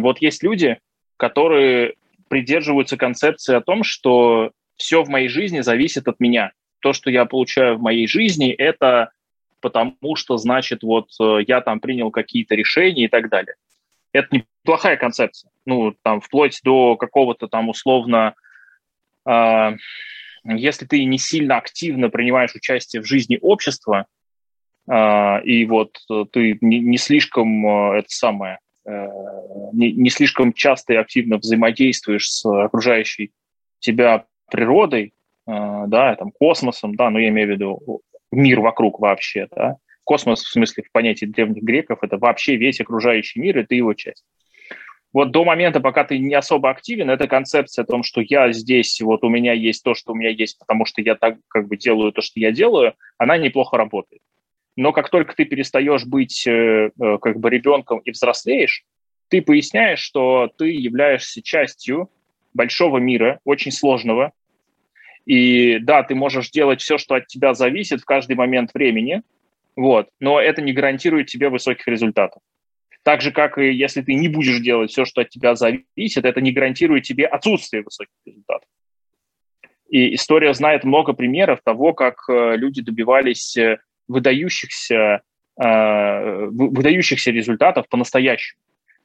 [0.00, 0.78] вот есть люди,
[1.16, 1.94] которые
[2.28, 6.52] придерживаются концепции о том, что все в моей жизни зависит от меня.
[6.78, 9.10] То, что я получаю в моей жизни, это
[9.60, 13.54] потому что, значит, вот э, я там принял какие-то решения и так далее.
[14.12, 14.28] Это
[14.64, 15.50] неплохая концепция.
[15.66, 18.34] Ну, там, вплоть до какого-то там условно
[20.44, 24.06] если ты не сильно активно принимаешь участие в жизни общества,
[24.88, 25.98] а, и вот
[26.32, 29.06] ты не, слишком а, это самое, э,
[29.72, 33.30] не, слишком часто и активно взаимодействуешь с окружающей
[33.78, 35.12] тебя природой,
[35.46, 40.50] да, там, космосом, да, но я имею в виду мир вокруг вообще, да, космос в
[40.50, 44.24] смысле в понятии древних греков это вообще весь окружающий мир, и ты его часть
[45.12, 49.00] вот до момента, пока ты не особо активен, эта концепция о том, что я здесь,
[49.00, 51.76] вот у меня есть то, что у меня есть, потому что я так как бы
[51.76, 54.22] делаю то, что я делаю, она неплохо работает.
[54.76, 58.84] Но как только ты перестаешь быть э, э, как бы ребенком и взрослеешь,
[59.28, 62.08] ты поясняешь, что ты являешься частью
[62.54, 64.32] большого мира, очень сложного.
[65.26, 69.22] И да, ты можешь делать все, что от тебя зависит в каждый момент времени,
[69.76, 72.42] вот, но это не гарантирует тебе высоких результатов.
[73.02, 76.40] Так же, как и если ты не будешь делать все, что от тебя зависит, это
[76.40, 78.68] не гарантирует тебе отсутствие высоких результатов.
[79.88, 85.22] И история знает много примеров того, как э, люди добивались э, выдающихся,
[85.60, 88.60] э, выдающихся результатов по-настоящему,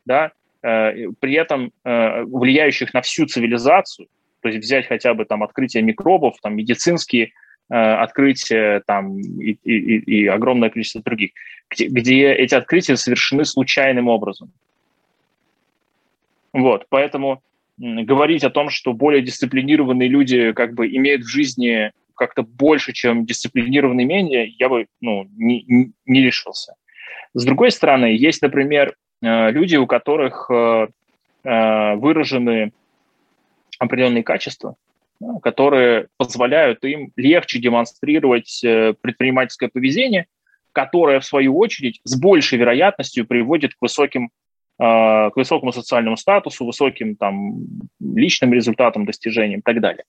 [0.05, 0.31] да,
[0.61, 4.07] при этом влияющих на всю цивилизацию,
[4.41, 7.33] то есть взять хотя бы там открытие микробов, там медицинские
[7.67, 11.31] открытия там, и, и, и огромное количество других
[11.69, 14.51] где, где эти открытия совершены случайным образом.
[16.53, 17.41] Вот, поэтому
[17.77, 23.25] говорить о том, что более дисциплинированные люди как бы имеют в жизни как-то больше, чем
[23.25, 26.75] дисциплинированные менее, я бы ну, не, не решился.
[27.33, 30.87] С другой стороны, есть, например, э, люди, у которых э,
[31.43, 32.71] э, выражены
[33.77, 34.77] определенные качества,
[35.41, 40.27] которые позволяют им легче демонстрировать предпринимательское поведение,
[40.71, 44.29] которая, в свою очередь, с большей вероятностью приводит к высоким
[44.77, 47.59] а, к высокому социальному статусу, высоким там,
[47.99, 50.03] личным результатам, достижениям и так далее.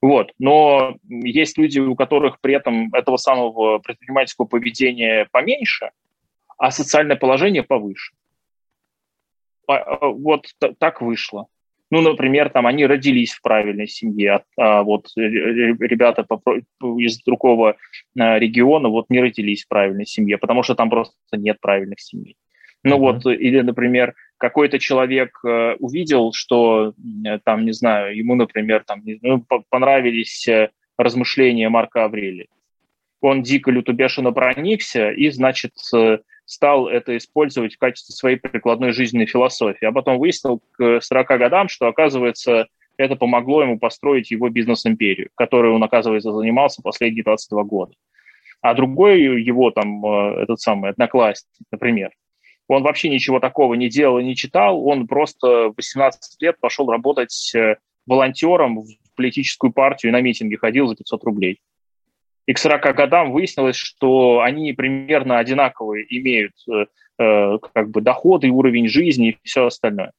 [0.00, 0.30] Вот.
[0.38, 5.90] Но есть люди, у которых при этом этого самого предпринимательского поведения поменьше,
[6.56, 8.14] а социальное положение повыше.
[9.66, 10.46] А, вот
[10.78, 11.48] так вышло.
[11.90, 16.26] Ну, например, там они родились в правильной семье, а, а вот ребята
[16.98, 17.76] из другого
[18.18, 22.36] а, региона вот не родились в правильной семье, потому что там просто нет правильных семей.
[22.84, 22.98] Ну uh-huh.
[22.98, 26.94] вот, или, например, какой-то человек э, увидел, что
[27.44, 32.46] там, не знаю, ему, например, там ну, понравились э, размышления Марка Аврелия.
[33.20, 38.92] Он дико люто бешено проникся и, значит, э, стал это использовать в качестве своей прикладной
[38.92, 39.84] жизненной философии.
[39.84, 45.70] А потом выяснил к 40 годам, что, оказывается, это помогло ему построить его бизнес-империю, которой
[45.70, 47.92] он, оказывается, занимался последние 22 года.
[48.62, 52.12] А другой его, там, э, этот самый одноклассник, например,
[52.66, 56.90] он вообще ничего такого не делал и не читал, он просто в 18 лет пошел
[56.90, 61.60] работать э, волонтером в политическую партию и на митинги ходил за 500 рублей
[62.48, 66.86] и к 40 годам выяснилось, что они примерно одинаковые имеют э,
[67.18, 70.12] э, как бы доходы, уровень жизни и все остальное.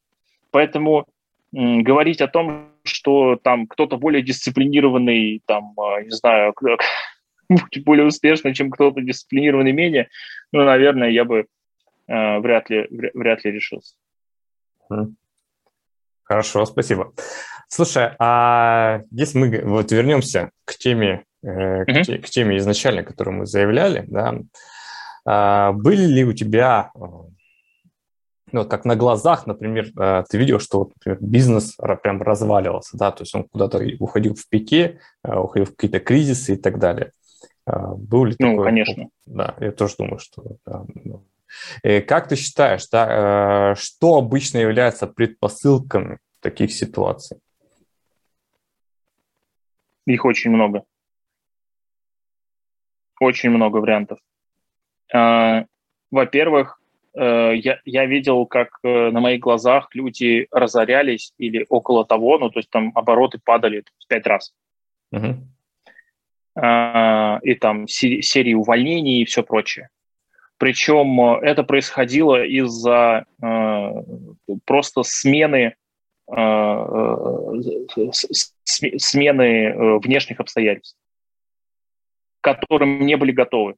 [0.52, 1.06] Поэтому
[1.50, 6.54] говорить о том, что там кто-то более дисциплинированный, там, а, не знаю,
[7.84, 10.08] более успешный, чем кто-то дисциплинированный менее,
[10.52, 11.46] ну, наверное, я бы
[12.06, 13.96] э, вряд, ли, вряд ли решился.
[16.22, 17.12] Хорошо, спасибо.
[17.66, 23.38] Слушай, а если мы вот вернемся к теме, э, к, те, к теме изначально, которую
[23.38, 24.34] мы заявляли, да,
[25.24, 26.90] а, были ли у тебя
[28.52, 33.22] ну, как на глазах, например, э, ты видел, что, например, бизнес прям разваливался, да, то
[33.22, 37.12] есть он куда-то уходил в пике, э, уходил в какие-то кризисы и так далее.
[37.66, 38.64] Э, был ли ну, такой?
[38.64, 39.08] конечно.
[39.26, 40.84] Да, я тоже думаю, что да.
[41.04, 41.24] Ну.
[41.82, 47.38] Как ты считаешь, да, что обычно является предпосылками таких ситуаций?
[50.06, 50.84] Их очень много.
[53.20, 54.18] Очень много вариантов.
[56.10, 56.80] Во-первых,
[57.14, 62.50] Э, я, я видел, как э, на моих глазах люди разорялись или около того, ну,
[62.50, 64.52] то есть там обороты падали в пять раз.
[65.12, 65.38] Uh-huh.
[67.42, 69.88] И там серии увольнений и все прочее.
[70.58, 73.24] Причем э, это происходило из-за
[74.64, 75.74] просто смены
[78.66, 80.96] смены внешних обстоятельств,
[82.40, 83.76] к которым не были готовы.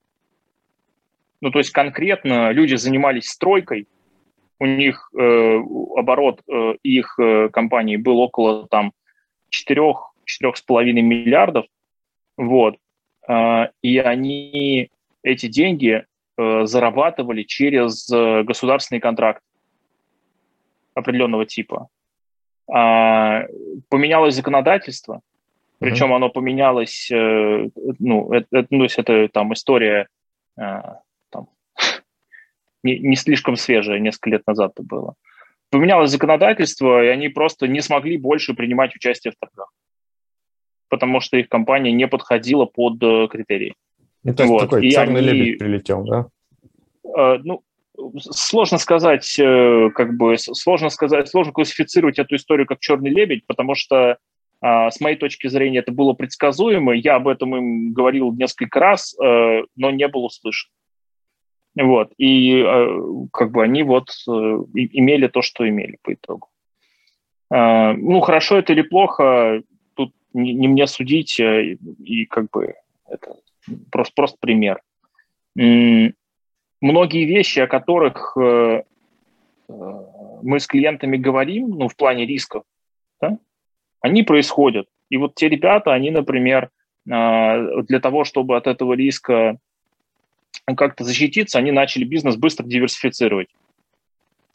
[1.40, 3.88] Ну, то есть конкретно люди занимались стройкой,
[4.60, 5.58] у них э,
[5.96, 8.92] оборот э, их э, компании был около там
[9.50, 11.66] 4-4,5 миллиардов,
[12.36, 12.76] вот,
[13.28, 14.90] э, и они
[15.24, 16.04] эти деньги
[16.36, 19.42] э, зарабатывали через э, государственный контракт
[20.94, 21.88] определенного типа.
[22.70, 23.44] А,
[23.88, 25.20] поменялось законодательство,
[25.82, 26.16] причем mm-hmm.
[26.16, 27.68] оно поменялось, э,
[27.98, 30.06] ну, это, это, ну, то есть это там история
[30.56, 30.80] э,
[32.84, 35.14] не, не слишком свежее, несколько лет назад это было.
[35.70, 39.72] Поменялось законодательство, и они просто не смогли больше принимать участие в торгах,
[40.88, 43.74] потому что их компания не подходила под э, критерии.
[44.22, 44.60] Ну, то есть вот.
[44.60, 46.26] такой и черный они, лебедь прилетел, да?
[47.18, 47.64] Э, ну,
[48.20, 54.18] сложно сказать, как бы, сложно сказать, сложно классифицировать эту историю как черный лебедь, потому что
[54.62, 56.92] с моей точки зрения это было предсказуемо.
[56.92, 60.70] Я об этом им говорил несколько раз, э, но не был услышан.
[61.74, 62.12] Вот.
[62.16, 62.98] И э,
[63.32, 66.48] как бы они вот э, имели то, что имели по итогу.
[67.50, 69.62] Ну, хорошо это или плохо,
[69.94, 73.36] тут не, не мне судить, и как бы это
[73.90, 74.80] просто, просто пример.
[75.54, 76.14] Многие
[77.26, 78.84] вещи, о которых мы
[80.60, 82.64] с клиентами говорим, ну, в плане рисков,
[83.20, 83.36] да,
[84.02, 84.86] они происходят.
[85.08, 86.70] И вот те ребята, они, например,
[87.04, 89.58] для того, чтобы от этого риска
[90.76, 93.48] как-то защититься, они начали бизнес быстро диверсифицировать.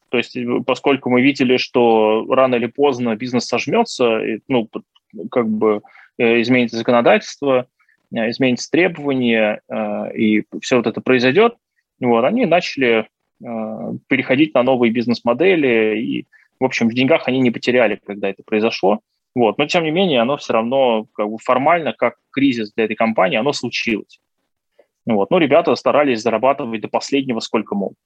[0.10, 4.70] То есть, э, поскольку мы видели, что рано или поздно бизнес сожмется, ну,
[5.32, 5.82] как бы
[6.18, 7.68] э, изменится законодательство,
[8.14, 9.62] э, изменится требования,
[10.16, 11.56] и все вот это произойдет,
[12.00, 13.08] вот, они начали
[13.40, 16.26] переходить на новые бизнес-модели, и,
[16.60, 19.02] в общем, в деньгах они не потеряли, когда это произошло.
[19.36, 19.58] Вот.
[19.58, 23.38] Но, тем не менее, оно все равно как бы формально, как кризис для этой компании,
[23.38, 24.20] оно случилось.
[25.06, 25.30] Вот.
[25.30, 27.98] Ну, ребята старались зарабатывать до последнего, сколько могут.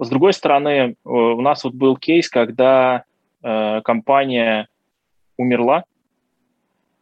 [0.00, 3.04] С другой стороны, э, у нас вот был кейс, когда
[3.42, 4.68] э, компания
[5.36, 5.84] умерла,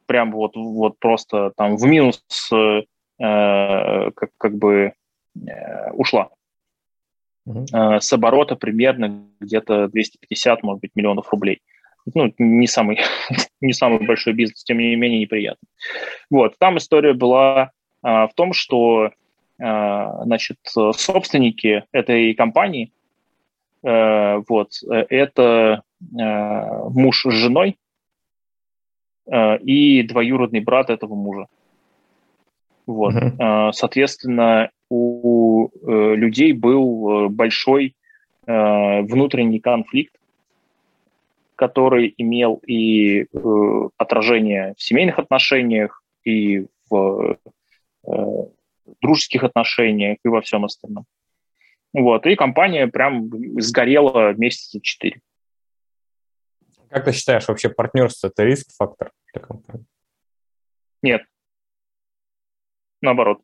[0.07, 2.21] прям вот, вот просто там в минус
[2.53, 2.83] э,
[3.19, 4.93] как, как бы
[5.93, 6.31] ушла.
[7.47, 8.01] Uh-huh.
[8.01, 11.63] С оборота примерно где-то 250, может быть, миллионов рублей
[12.15, 13.01] ну, не самый,
[13.61, 15.67] не самый большой бизнес, тем не менее неприятно.
[16.31, 17.71] Вот, там история была
[18.03, 19.11] а, в том, что
[19.61, 22.93] а, значит, собственники этой компании,
[23.85, 25.83] а, вот, это
[26.19, 27.77] а, муж с женой
[29.31, 31.47] а, и двоюродный брат этого мужа.
[32.87, 33.15] Вот.
[33.15, 33.71] Uh-huh.
[33.73, 37.95] Соответственно, у людей был большой
[38.47, 40.15] внутренний конфликт,
[41.59, 43.27] который имел и э,
[43.97, 47.37] отражение в семейных отношениях, и в
[48.07, 48.11] э,
[49.03, 51.05] дружеских отношениях, и во всем остальном.
[51.93, 53.29] Вот, и компания прям
[53.61, 55.21] сгорела месяца четыре.
[56.91, 59.85] Как ты считаешь, вообще партнерство– это риск-фактор для компании?
[61.03, 61.23] Нет.
[63.03, 63.41] Наоборот.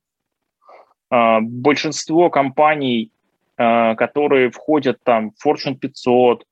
[1.11, 3.13] А, большинство компаний,
[3.57, 6.47] а, которые входят там в Fortune 500, а,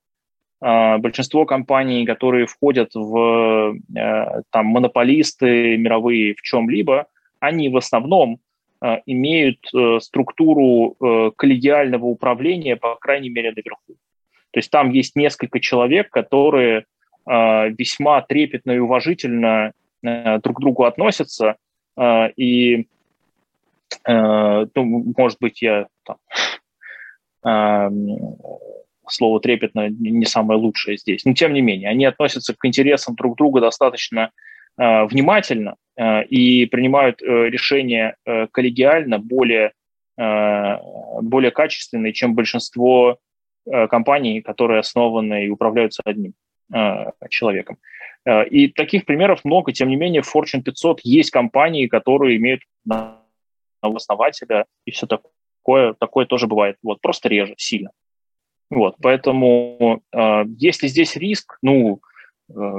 [0.63, 7.07] большинство компаний, которые входят в э, там, монополисты мировые в чем-либо,
[7.41, 8.39] они в основном
[8.81, 10.97] э, имеют э, структуру
[11.37, 13.97] коллегиального управления, по крайней мере, наверху.
[14.53, 16.85] То есть там есть несколько человек, которые
[17.27, 21.57] э, весьма трепетно и уважительно э, друг к другу относятся,
[21.97, 22.87] э, и,
[24.07, 26.19] э, ну, может быть, я там,
[27.45, 27.91] э,
[29.09, 33.37] слово трепетно не самое лучшее здесь, но тем не менее, они относятся к интересам друг
[33.37, 34.31] друга достаточно
[34.79, 39.73] э, внимательно э, и принимают э, решения э, коллегиально более,
[40.19, 40.77] э,
[41.21, 43.19] более качественные, чем большинство
[43.65, 46.35] Э, компаний, которые основаны и управляются одним
[46.75, 47.79] э, человеком.
[48.25, 49.73] Э, и таких примеров много.
[49.73, 52.63] Тем не менее, в Fortune 500 есть компании, которые имеют
[53.81, 55.95] основателя и все такое.
[55.95, 56.77] Такое тоже бывает.
[56.83, 57.91] Вот, просто реже, сильно.
[58.75, 60.03] Вот, поэтому
[60.59, 62.01] если здесь риск, ну,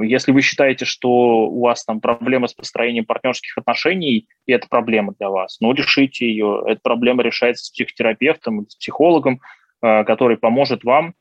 [0.02, 1.08] если вы считаете, что
[1.48, 6.26] у вас там проблема с построением партнерских отношений, и это проблема для вас, ну, решите
[6.26, 6.62] ее.
[6.66, 9.40] Эта проблема решается с психотерапевтом, с психологом,
[9.84, 11.14] Э, который поможет вам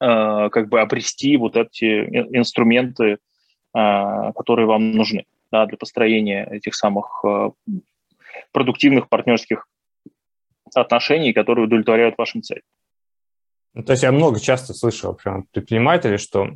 [0.00, 1.84] э, как бы обрести вот эти
[2.34, 3.18] инструменты,
[3.76, 7.22] э, которые вам нужны да, для построения этих самых
[8.52, 9.66] продуктивных партнерских
[10.74, 12.62] отношений, которые удовлетворяют вашим целям.
[13.74, 16.50] Ну, то есть я много часто слышал прям предпринимателей, что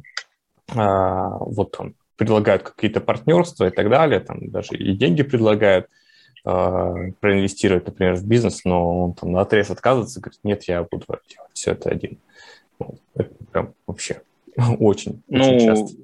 [0.75, 5.89] а, вот он предлагает какие-то партнерства и так далее, там даже и деньги предлагает,
[6.45, 11.07] а, проинвестировать, например, в бизнес, но он там на отрез отказывается, говорит, нет, я буду
[11.07, 12.19] делать все это один.
[12.79, 14.23] Ну, это прям вообще
[14.79, 15.97] очень, ну, очень часто.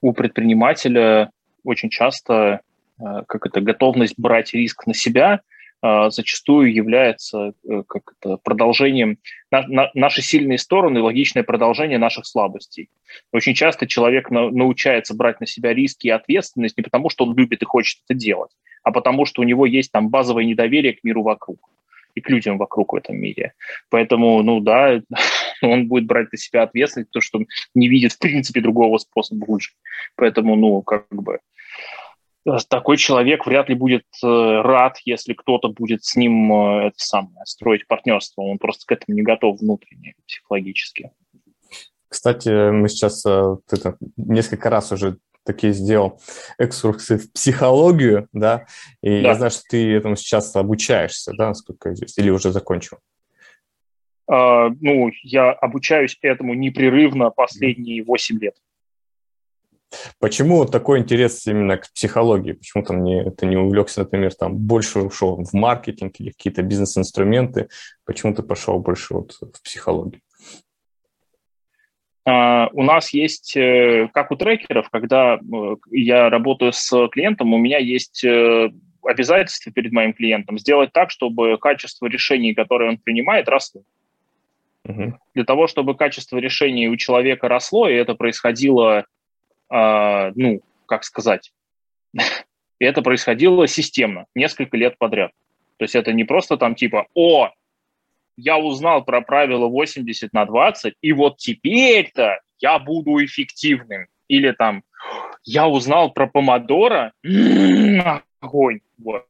[0.00, 1.30] У предпринимателя
[1.64, 2.60] очень часто
[2.98, 5.40] а, как это, готовность брать риск на себя
[5.82, 9.18] зачастую является э, как это, продолжением,
[9.50, 12.88] на, на, наши сильные стороны, логичное продолжение наших слабостей.
[13.32, 17.36] Очень часто человек на, научается брать на себя риски и ответственность не потому, что он
[17.36, 18.52] любит и хочет это делать,
[18.84, 21.58] а потому что у него есть там базовое недоверие к миру вокруг
[22.14, 23.54] и к людям вокруг в этом мире.
[23.90, 25.00] Поэтому, ну да,
[25.62, 27.40] он будет брать на себя ответственность, то, что
[27.74, 29.74] не видит в принципе другого способа выжить.
[30.14, 31.40] Поэтому, ну, как бы
[32.68, 37.44] такой человек вряд ли будет э, рад, если кто-то будет с ним э, это самое,
[37.44, 38.42] строить партнерство.
[38.42, 41.12] Он просто к этому не готов внутренне, психологически.
[42.08, 46.20] Кстати, мы сейчас э, ты несколько раз уже такие сделал
[46.58, 48.66] экскурсы в психологию, да,
[49.02, 49.28] и да.
[49.28, 52.98] я знаю, что ты этому сейчас обучаешься, да, насколько здесь, или уже закончил?
[54.30, 58.54] Uh, ну, я обучаюсь этому непрерывно последние 8 лет.
[60.18, 62.52] Почему такой интерес именно к психологии?
[62.52, 67.68] Почему там не, ты не увлекся, например, там больше ушел в маркетинг или какие-то бизнес-инструменты?
[68.04, 70.20] Почему ты пошел больше вот в психологию?
[72.28, 77.58] Uh, у нас есть, э, как у трекеров, когда э, я работаю с клиентом, у
[77.58, 78.70] меня есть э,
[79.02, 83.82] обязательство перед моим клиентом сделать так, чтобы качество решений, которые он принимает, росло.
[84.86, 85.14] Uh-huh.
[85.34, 89.04] Для того, чтобы качество решений у человека росло, и это происходило,
[89.72, 91.52] ну, как сказать,
[92.14, 95.32] и это происходило системно, несколько лет подряд.
[95.78, 97.50] То есть это не просто там типа, о,
[98.36, 104.06] я узнал про правило 80 на 20, и вот теперь-то я буду эффективным.
[104.28, 104.84] Или там,
[105.44, 107.12] я узнал про помодоро,
[108.40, 108.80] огонь.
[108.98, 109.26] Вот.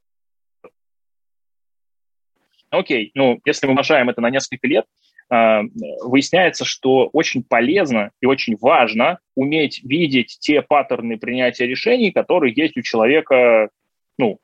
[2.70, 5.01] Окей, ну, если мы умножаем это на несколько лет, а,
[5.32, 12.76] выясняется, что очень полезно и очень важно уметь видеть те паттерны принятия решений, которые есть
[12.76, 13.70] у человека,
[14.18, 14.38] ну,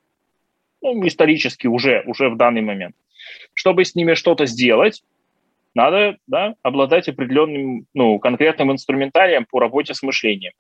[0.81, 2.97] ну исторически уже, уже в данный момент.
[3.53, 5.03] Чтобы с ними что-то сделать,
[5.75, 10.53] надо да, обладать определенным, ну, конкретным инструментарием по работе с мышлением.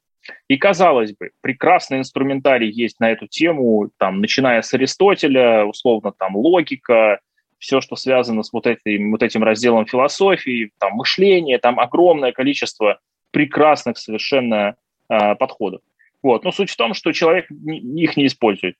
[0.48, 6.36] И, казалось бы, прекрасный инструментарий есть на эту тему, там, начиная с Аристотеля, условно, там,
[6.36, 7.20] логика,
[7.58, 13.00] все, что связано с вот этим, вот этим разделом философии, там, мышление, там огромное количество
[13.30, 14.76] прекрасных совершенно
[15.08, 15.80] э, подходов.
[16.22, 16.44] Вот.
[16.44, 18.76] Но суть в том, что человек их не использует.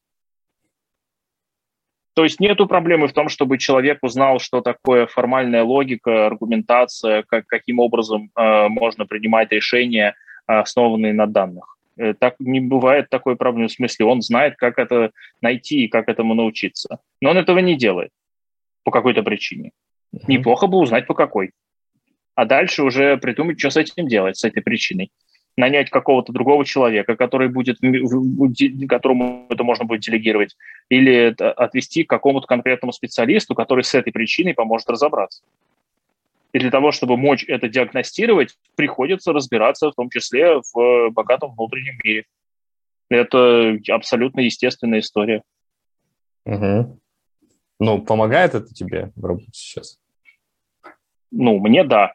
[2.15, 7.47] То есть нету проблемы в том, чтобы человек узнал, что такое формальная логика, аргументация, как,
[7.47, 10.15] каким образом э, можно принимать решения,
[10.47, 11.77] основанные на данных.
[11.97, 13.69] Э, так не бывает такой проблемы.
[13.69, 16.99] В смысле, он знает, как это найти и как этому научиться.
[17.21, 18.11] Но он этого не делает
[18.89, 19.73] по какой-то причине.
[20.15, 20.25] Mm-hmm.
[20.29, 21.51] Неплохо бы узнать, по какой.
[22.35, 25.11] А дальше уже придумать, что с этим делать, с этой причиной
[25.59, 27.79] нанять какого-то другого человека, который будет,
[28.89, 30.57] которому это можно будет делегировать,
[30.89, 35.43] или отвести к какому-то конкретному специалисту, который с этой причиной поможет разобраться.
[36.55, 41.99] И для того, чтобы мочь это диагностировать, приходится разбираться в том числе в богатом внутреннем
[42.03, 42.25] мире.
[43.11, 45.43] Это абсолютно естественная история.
[46.47, 46.99] Угу.
[47.81, 49.99] Ну, помогает это тебе в работе сейчас?
[51.31, 52.13] Ну, мне да.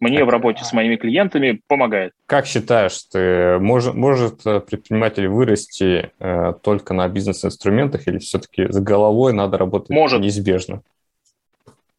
[0.00, 2.12] Мне в работе с моими клиентами помогает.
[2.26, 9.32] Как считаешь, ты, может, может предприниматель вырасти э, только на бизнес-инструментах или все-таки с головой
[9.32, 10.20] надо работать может.
[10.20, 10.82] неизбежно?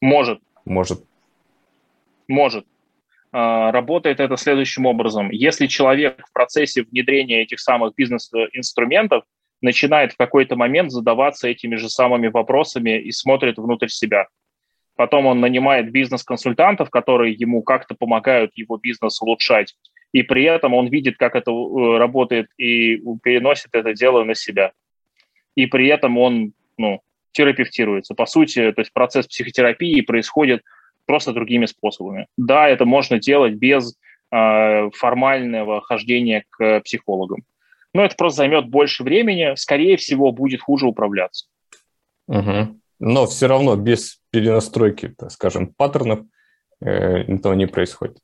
[0.01, 0.39] Может.
[0.65, 1.03] Может.
[2.27, 2.65] Может.
[3.31, 5.31] Э, работает это следующим образом.
[5.31, 9.23] Если человек в процессе внедрения этих самых бизнес-инструментов
[9.62, 14.28] начинает в какой-то момент задаваться этими же самыми вопросами и смотрит внутрь себя.
[14.95, 19.76] Потом он нанимает бизнес-консультантов, которые ему как-то помогают его бизнес улучшать.
[20.14, 24.72] И при этом он видит, как это э, работает и переносит это дело на себя.
[25.56, 27.01] И при этом он ну,
[27.34, 28.16] терапевтируется.
[28.16, 30.64] По сути, то есть процесс психотерапии происходит
[31.06, 32.28] просто другими способами.
[32.38, 33.97] Да, это можно делать без
[34.32, 37.43] э, формального хождения к психологам
[37.95, 41.45] но это просто займет больше времени, скорее всего, будет хуже управляться.
[42.27, 42.77] Угу.
[42.99, 46.19] Но все равно без перенастройки, так скажем, паттернов
[46.81, 48.17] э, этого не происходит.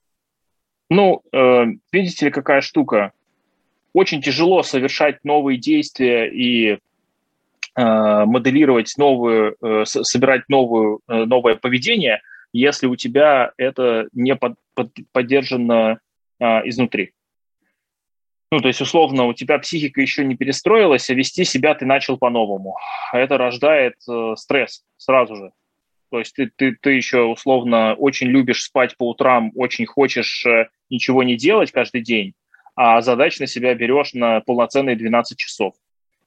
[0.90, 3.14] Ну, э, видите ли, какая штука?
[3.94, 6.78] Очень тяжело совершать новые действия и э,
[7.78, 12.20] моделировать новую, э, собирать новую, э, новое поведение,
[12.52, 16.02] если у тебя это не под, под, поддержано
[16.42, 17.14] э, изнутри.
[18.52, 22.18] Ну, то есть, условно, у тебя психика еще не перестроилась, а вести себя ты начал
[22.18, 22.76] по-новому.
[23.14, 25.52] Это рождает э, стресс сразу же.
[26.10, 30.68] То есть ты, ты, ты еще, условно, очень любишь спать по утрам, очень хочешь э,
[30.90, 32.34] ничего не делать каждый день,
[32.76, 35.74] а задач на себя берешь на полноценные 12 часов.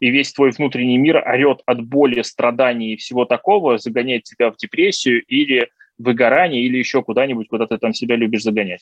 [0.01, 4.57] И весь твой внутренний мир орет от боли, страданий и всего такого, загоняет тебя в
[4.57, 5.69] депрессию или
[5.99, 8.81] выгорание, или еще куда-нибудь, куда ты там себя любишь загонять.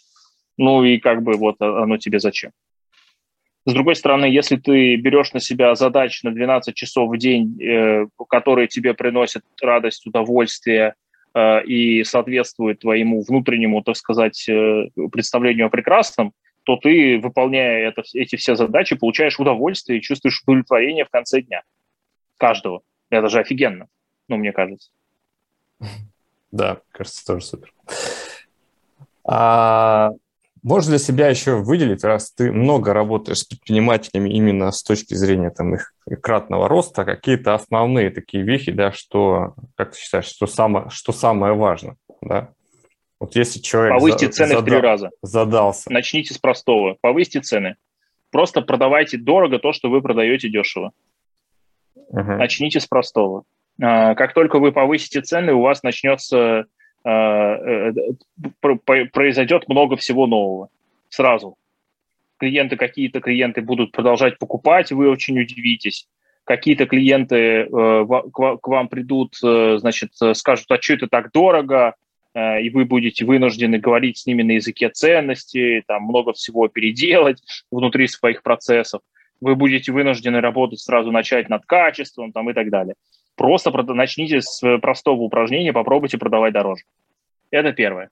[0.56, 2.52] Ну и как бы вот оно тебе зачем?
[3.64, 8.06] С другой стороны, если ты берешь на себя задачи на 12 часов в день, э,
[8.28, 10.94] которые тебе приносят радость, удовольствие
[11.34, 16.32] э, и соответствуют твоему внутреннему, так сказать, э, представлению о прекрасном,
[16.64, 21.62] то ты, выполняя это, эти все задачи, получаешь удовольствие и чувствуешь удовлетворение в конце дня.
[22.38, 22.82] Каждого.
[23.10, 23.86] Это же офигенно,
[24.28, 24.90] ну, мне кажется.
[26.50, 27.72] Да, кажется, тоже супер.
[29.24, 30.10] А
[30.62, 35.50] Можешь для себя еще выделить, раз ты много работаешь с предпринимателями именно с точки зрения
[35.50, 35.92] там, их
[36.22, 41.54] кратного роста, какие-то основные такие вехи, да, что, как ты считаешь, что самое, что самое
[41.54, 42.50] важное, да?
[43.18, 45.10] Вот если человек Повысьте за, цены задал, в три раза.
[45.22, 45.92] Задался.
[45.92, 46.96] Начните с простого.
[47.00, 47.76] Повысьте цены.
[48.32, 50.90] Просто продавайте дорого то, что вы продаете дешево.
[51.94, 52.32] Угу.
[52.32, 53.44] Начните с простого.
[53.80, 56.66] А, как только вы повысите цены, у вас начнется
[58.62, 60.68] произойдет много всего нового
[61.08, 61.56] сразу.
[62.38, 66.08] Клиенты, какие-то клиенты будут продолжать покупать, вы очень удивитесь.
[66.44, 71.94] Какие-то клиенты э, к вам придут, значит, скажут, а что это так дорого,
[72.34, 78.08] и вы будете вынуждены говорить с ними на языке ценностей, там много всего переделать внутри
[78.08, 79.02] своих процессов.
[79.42, 82.94] Вы будете вынуждены работать сразу начать над качеством там, и так далее.
[83.36, 86.84] Просто начните с простого упражнения, попробуйте продавать дороже.
[87.50, 88.10] Это первое.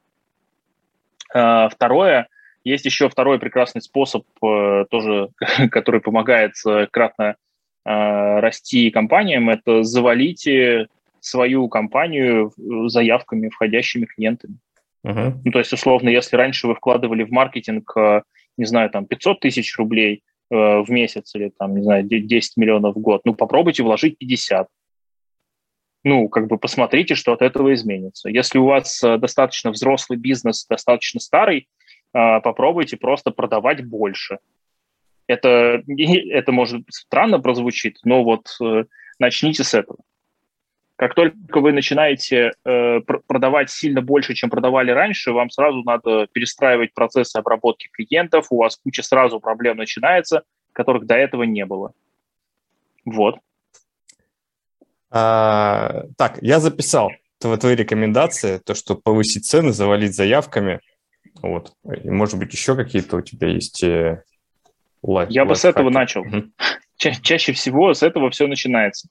[1.33, 2.29] А, второе,
[2.65, 5.31] есть еще второй прекрасный способ, э, тоже,
[5.71, 7.37] который помогает э, кратно
[7.85, 10.89] а, расти компаниям, это завалите
[11.21, 12.53] свою компанию
[12.89, 14.57] заявками, входящими клиентами.
[15.07, 15.35] Uh-huh.
[15.45, 18.23] Ну, то есть, условно, если раньше вы вкладывали в маркетинг, э,
[18.57, 22.99] не знаю, там 500 тысяч рублей в месяц или там, не знаю, 10 миллионов в
[22.99, 24.67] год, ну, попробуйте вложить 50
[26.03, 28.29] ну, как бы посмотрите, что от этого изменится.
[28.31, 31.69] Если у вас э, достаточно взрослый бизнес, достаточно старый,
[32.15, 34.39] э, попробуйте просто продавать больше.
[35.27, 38.85] Это, это может странно прозвучит, но вот э,
[39.19, 39.99] начните с этого.
[40.97, 47.39] Как только вы начинаете продавать сильно больше, чем продавали раньше, вам сразу надо перестраивать процессы
[47.39, 50.43] обработки клиентов, у вас куча сразу проблем начинается,
[50.75, 51.95] которых до этого не было.
[53.07, 53.37] Вот.
[55.11, 60.81] А, так, я записал твои рекомендации, то, что повысить цены, завалить заявками.
[61.43, 61.73] Вот.
[62.03, 64.23] И, может быть, еще какие-то у тебя есть э,
[65.03, 66.25] лайф, Я бы с этого начал.
[66.97, 69.09] Ча- чаще всего с этого все начинается.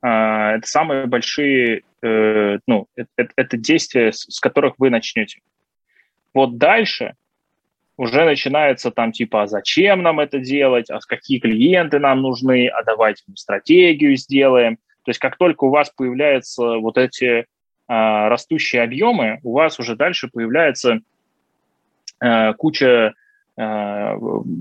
[0.00, 5.40] А, это самые большие, э, ну, это, это действия, с, с которых вы начнете.
[6.34, 7.14] Вот дальше
[7.96, 12.82] уже начинается там типа, а зачем нам это делать, а какие клиенты нам нужны, а
[12.82, 17.46] давайте мы стратегию сделаем– то есть как только у вас появляются вот эти
[17.88, 21.00] а, растущие объемы, у вас уже дальше появляется
[22.20, 23.14] а, куча
[23.56, 24.16] а,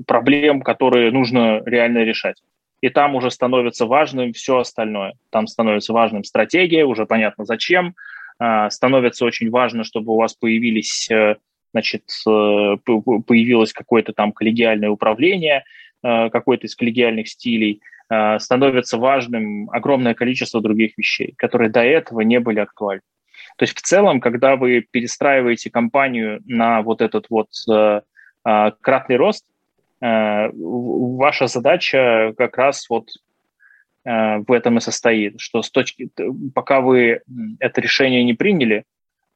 [0.08, 2.42] проблем, которые нужно реально решать.
[2.82, 5.14] И там уже становится важным все остальное.
[5.30, 7.96] Там становится важным стратегия, уже понятно зачем.
[8.40, 11.10] А, становится очень важно, чтобы у вас появились
[11.74, 15.64] значит, появилось какое-то там коллегиальное управление,
[16.02, 17.82] какой-то из коллегиальных стилей,
[18.40, 23.04] становится важным огромное количество других вещей, которые до этого не были актуальны.
[23.58, 27.50] То есть в целом, когда вы перестраиваете компанию на вот этот вот
[28.44, 29.46] кратный рост,
[30.02, 33.08] ваша задача как раз вот
[34.04, 36.10] Э, в этом и состоит, что с точки,
[36.56, 37.22] пока вы
[37.60, 38.84] это решение не приняли, э,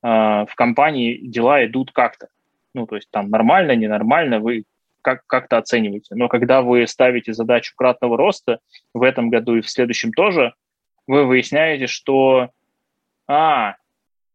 [0.07, 2.29] в компании дела идут как-то.
[2.73, 4.63] Ну, то есть там нормально, ненормально, вы
[5.05, 6.15] как, как-то оцениваете.
[6.15, 8.57] Но когда вы ставите задачу кратного роста
[8.91, 10.55] в этом году и в следующем тоже,
[11.05, 12.49] вы выясняете, что
[13.27, 13.75] а,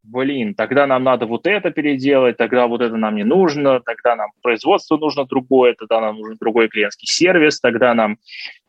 [0.04, 4.30] блин, тогда нам надо вот это переделать, тогда вот это нам не нужно, тогда нам
[4.42, 8.18] производство нужно другое, тогда нам нужен другой клиентский сервис, тогда нам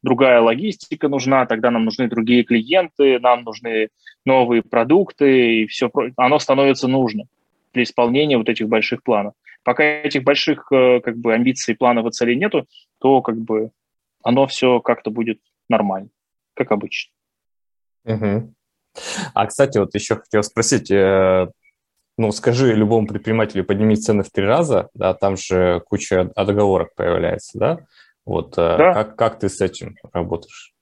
[0.01, 3.89] другая логистика нужна, тогда нам нужны другие клиенты, нам нужны
[4.25, 7.25] новые продукты, и все, оно становится нужно
[7.73, 9.33] для исполнения вот этих больших планов.
[9.63, 12.67] Пока этих больших э, как бы амбиций, планов и целей нету,
[12.99, 13.71] то как бы
[14.23, 15.39] оно все как-то будет
[15.69, 16.09] нормально,
[16.53, 17.13] как обычно.
[18.05, 18.53] Угу.
[19.33, 21.47] А, кстати, вот еще хотел спросить, э,
[22.17, 27.57] ну, скажи любому предпринимателю, подними цены в три раза, да, там же куча отговорок появляется,
[27.57, 27.79] да?
[28.25, 28.93] Вот э, да.
[28.93, 30.73] Как, как ты с этим работаешь?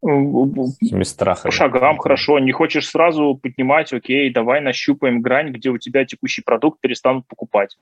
[0.00, 1.50] С этими страхами.
[1.50, 2.38] По шагам хорошо.
[2.38, 7.76] Не хочешь сразу поднимать, окей, давай нащупаем грань, где у тебя текущий продукт перестанут покупать.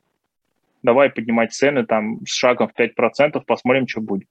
[0.83, 4.29] Давай поднимать цены там с шагом в 5%, посмотрим, что будет.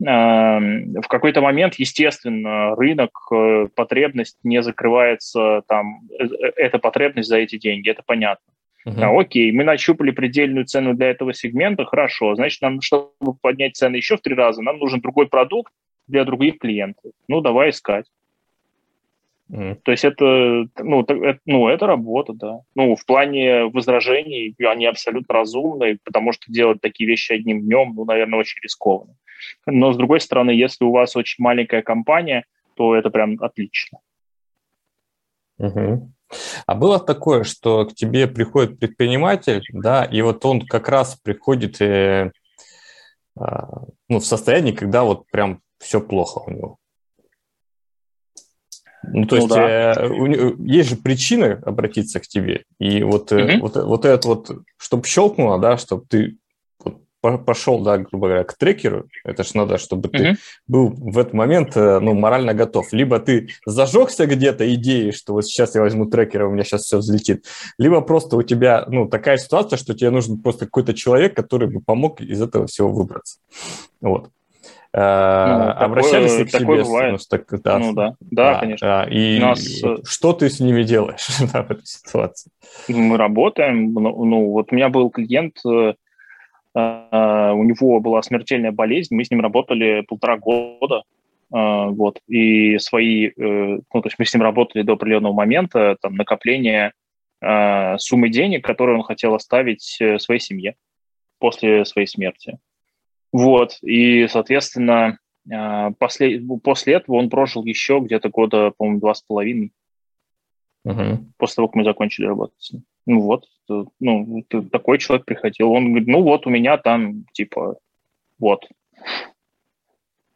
[0.00, 7.28] Эм, в какой-то момент, естественно, рынок, э, потребность не закрывается, там, э, э, эта потребность
[7.28, 8.44] за эти деньги, это понятно.
[8.86, 9.02] Uh-huh.
[9.02, 13.10] А, окей, мы нащупали предельную цену для этого сегмента, хорошо, значит, нам, чтобы
[13.42, 15.72] поднять цены еще в три раза, нам нужен другой продукт
[16.08, 17.12] для других клиентов.
[17.28, 18.06] Ну, давай искать.
[19.50, 19.76] Mm.
[19.82, 22.60] То есть это, ну, это, ну, это работа, да.
[22.74, 28.04] Ну, в плане возражений они абсолютно разумные, потому что делать такие вещи одним днем, ну,
[28.04, 29.14] наверное, очень рискованно.
[29.66, 32.44] Но, с другой стороны, если у вас очень маленькая компания,
[32.74, 33.98] то это прям отлично.
[35.58, 36.12] Угу.
[36.66, 41.80] А было такое, что к тебе приходит предприниматель, да, и вот он как раз приходит
[41.80, 42.32] э,
[43.40, 43.42] э,
[44.08, 46.78] ну, в состоянии, когда вот прям все плохо у него.
[49.02, 49.92] Ну, то ну, есть да.
[49.92, 53.40] э, у, есть же причины обратиться к тебе, и вот, угу.
[53.40, 56.36] э, вот, вот это вот, чтобы щелкнуло, да, чтобы ты
[57.20, 60.36] пошел, да, грубо говоря, к трекеру, это же надо, чтобы ты
[60.68, 62.92] был в этот момент ну, морально готов.
[62.92, 66.98] Либо ты зажегся где-то идеей, что вот сейчас я возьму трекера, у меня сейчас все
[66.98, 67.44] взлетит,
[67.76, 71.80] либо просто у тебя ну, такая ситуация, что тебе нужен просто какой-то человек, который бы
[71.80, 73.38] помог из этого всего выбраться.
[74.00, 74.30] Вот.
[74.94, 76.84] Ну, Обращались такое, ли к тебе?
[76.84, 77.12] Бывает.
[77.12, 79.06] Ну, так, да, ну да, да, да конечно.
[79.10, 79.82] И нас...
[80.04, 82.50] что ты с ними делаешь да, в этой ситуации?
[82.88, 83.92] Мы работаем.
[83.92, 85.92] Ну, ну, вот у меня был клиент, э,
[86.74, 91.02] у него была смертельная болезнь, мы с ним работали полтора года,
[91.50, 96.14] вот, и свои, э, ну, то есть мы с ним работали до определенного момента, там,
[96.14, 96.92] накопления
[97.40, 100.74] а, суммы денег, которые он хотел оставить э, своей семье
[101.38, 102.58] после своей смерти.
[103.32, 105.18] Вот, и, соответственно,
[105.98, 109.72] после, после этого он прожил еще где-то года, по-моему, два с половиной,
[110.84, 111.26] угу.
[111.36, 112.84] после того, как мы закончили работать с ним.
[113.06, 113.46] Ну вот,
[114.00, 115.72] ну, такой человек приходил.
[115.72, 117.78] Он говорит, ну вот у меня там, типа,
[118.38, 118.66] вот.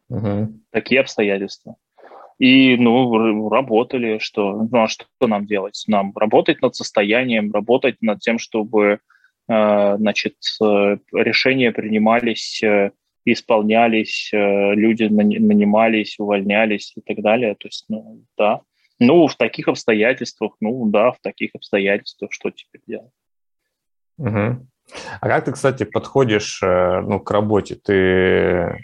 [0.09, 0.53] Угу.
[0.71, 1.75] Такие обстоятельства.
[2.39, 5.83] И, ну, работали, что, ну, а что нам делать?
[5.87, 8.97] Нам работать над состоянием, работать над тем, чтобы, э,
[9.47, 12.91] значит, э, решения принимались, э,
[13.25, 17.55] исполнялись, э, люди нанимались, увольнялись и так далее.
[17.55, 18.61] То есть, ну, да.
[18.99, 23.11] Ну, в таких обстоятельствах, ну да, в таких обстоятельствах что теперь делать?
[24.17, 24.67] Угу.
[25.21, 27.75] А как ты, кстати, подходишь э, ну, к работе?
[27.75, 28.77] Ты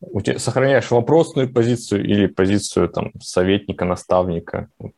[0.00, 4.68] у тебя сохраняешь вопросную позицию или позицию там, советника, наставника?
[4.78, 4.94] Вот.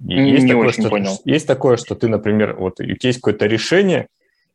[0.00, 1.12] Э, есть, Не такое, очень что, понял.
[1.24, 4.08] есть такое, что ты, например, вот есть какое-то решение,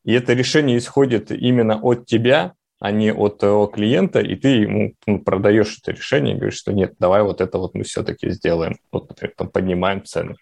[0.03, 4.93] и это решение исходит именно от тебя, а не от твоего клиента, и ты ему
[5.05, 8.77] ну, продаешь это решение и говоришь, что нет, давай вот это вот мы все-таки сделаем.
[8.91, 10.35] Вот, например, там поднимаем цены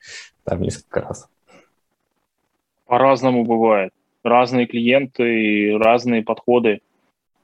[0.46, 1.28] там несколько раз.
[2.86, 3.92] По-разному бывает.
[4.24, 6.80] Разные клиенты, разные подходы.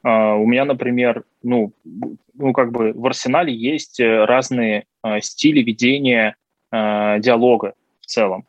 [0.03, 1.73] Uh, у меня, например, ну,
[2.33, 6.35] ну, как бы в арсенале есть э, разные uh, стили ведения
[6.73, 8.45] uh, диалога в целом.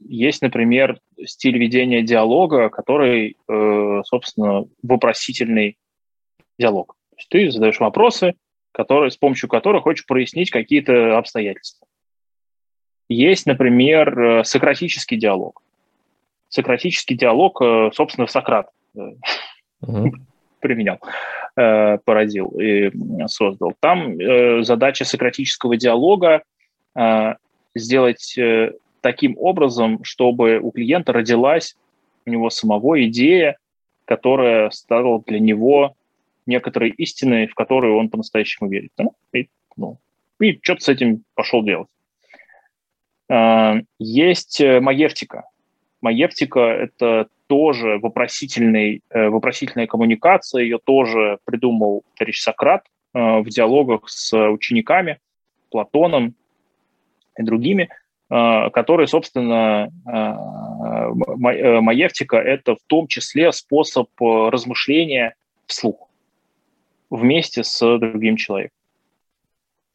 [0.00, 5.78] Есть, например, стиль ведения диалога, который, э, собственно, вопросительный
[6.58, 6.96] диалог.
[7.10, 8.34] То есть ты задаешь вопросы,
[8.72, 11.86] которые, с помощью которых хочешь прояснить какие-то обстоятельства.
[13.08, 15.62] Есть, например, э, сократический диалог.
[16.48, 20.12] Сократический диалог, э, собственно, Сократ угу.
[20.60, 20.98] применял,
[22.04, 22.90] породил и
[23.26, 23.74] создал.
[23.80, 24.16] Там
[24.62, 26.42] задача сократического диалога
[27.74, 28.38] сделать
[29.00, 31.76] таким образом, чтобы у клиента родилась
[32.26, 33.56] у него самого идея,
[34.04, 35.94] которая стала для него
[36.46, 38.92] некоторой истиной, в которую он по-настоящему верит.
[39.32, 39.98] И, ну,
[40.40, 41.88] и что-то с этим пошел делать.
[43.98, 44.80] Есть э,
[46.00, 46.60] маевтика.
[46.60, 52.84] Это тоже вопросительный, э, вопросительная коммуникация, ее тоже придумал товарищ Сократ
[53.14, 55.18] э, в диалогах с учениками,
[55.70, 56.34] Платоном
[57.36, 57.90] и другими,
[58.30, 59.90] которые, собственно,
[61.36, 65.34] маевтика– это в том числе способ размышления
[65.66, 66.08] вслух
[67.10, 68.76] вместе с другим человеком.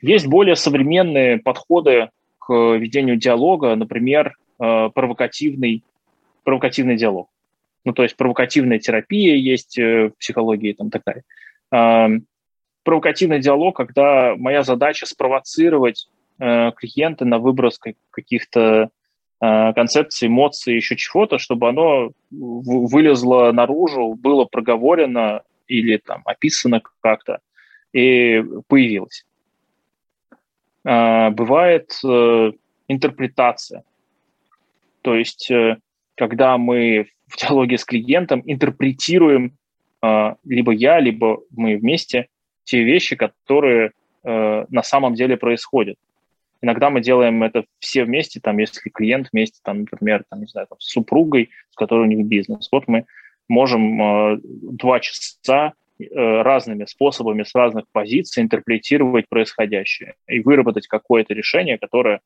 [0.04, 5.82] Есть более современные подходы к ведению диалога, например, э, провокативный,
[6.44, 7.30] провокативный диалог.
[7.86, 11.24] Ну, то есть провокативная терапия есть э, в психологии и там, так далее.
[11.72, 12.20] Э,
[12.84, 17.80] провокативный диалог, когда моя задача спровоцировать клиента на выброс
[18.10, 18.90] каких-то
[19.40, 27.40] концепций, эмоций, еще чего-то, чтобы оно вылезло наружу, было проговорено или там описано как-то
[27.94, 29.26] и появилось.
[30.86, 32.52] А, бывает э,
[32.88, 33.84] интерпретация.
[35.02, 35.78] То есть, э,
[36.28, 39.58] когда мы в диалоге с клиентом интерпретируем
[40.02, 42.28] а, либо я, либо мы вместе
[42.64, 43.92] те вещи, которые
[44.24, 45.98] э, на самом деле происходят.
[46.62, 50.68] Иногда мы делаем это все вместе, там, если клиент вместе, там, например, там, не знаю,
[50.68, 52.70] там, с супругой, с которой у них бизнес.
[52.72, 53.06] Вот мы
[53.50, 54.40] можем
[54.78, 62.22] два часа Э, разными способами, с разных позиций интерпретировать происходящее и выработать какое-то решение, которое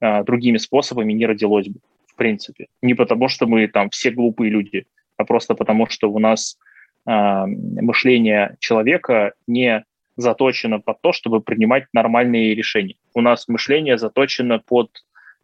[0.00, 1.78] а, другими способами не родилось бы,
[2.14, 2.68] в принципе.
[2.80, 4.86] Не потому, что мы там все глупые люди,
[5.16, 6.56] а просто потому, что у нас
[7.06, 9.84] а, мышление человека не
[10.16, 12.94] заточено под то, чтобы принимать нормальные решения.
[13.14, 14.90] У нас мышление заточено под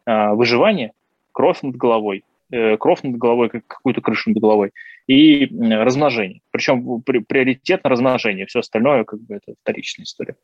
[0.07, 0.93] а, выживание,
[1.33, 4.71] кровь над головой, э, кровь над головой, как какую-то крышу над головой,
[5.09, 6.41] и размножение.
[6.53, 10.37] Причем при, приоритет на размножение, все остальное как бы это вторичная история.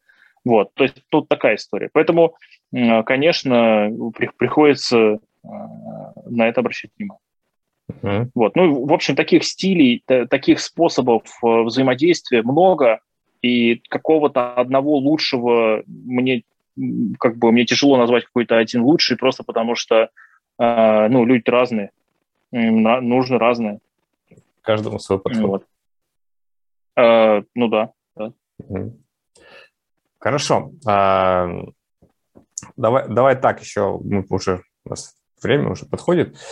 [0.45, 1.91] Вот, то есть тут такая история.
[1.93, 2.37] Поэтому,
[2.71, 5.19] конечно, при, приходится
[6.27, 7.21] на это обращать внимание.
[7.91, 8.29] Uh-huh.
[8.35, 8.57] Вот.
[8.57, 13.01] Ну, в общем, таких стилей, таких способов э, взаимодействия много,
[13.43, 16.43] и какого-то одного лучшего мне
[17.19, 20.11] как бы мне тяжело назвать какой-то один лучший, просто потому что
[20.59, 21.91] э, ну, люди разные,
[22.51, 23.79] им нужно разное
[24.67, 25.47] каждому свой подход.
[25.47, 25.67] Вот.
[26.97, 27.93] А, ну да.
[28.17, 28.33] да.
[30.19, 30.73] Хорошо.
[30.87, 31.49] А,
[32.77, 35.15] давай, давай так еще, мы уже у нас
[35.47, 36.37] время уже подходит.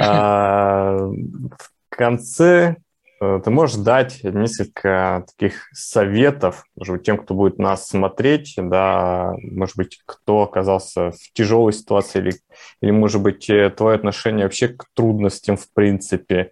[0.00, 2.76] А, в конце
[3.20, 9.34] э, ты можешь дать несколько таких советов, может быть, тем, кто будет нас смотреть, да,
[9.38, 12.34] может быть, кто оказался в тяжелой ситуации, или,
[12.80, 16.50] или может быть, э, твое отношение вообще к трудностям в принципе,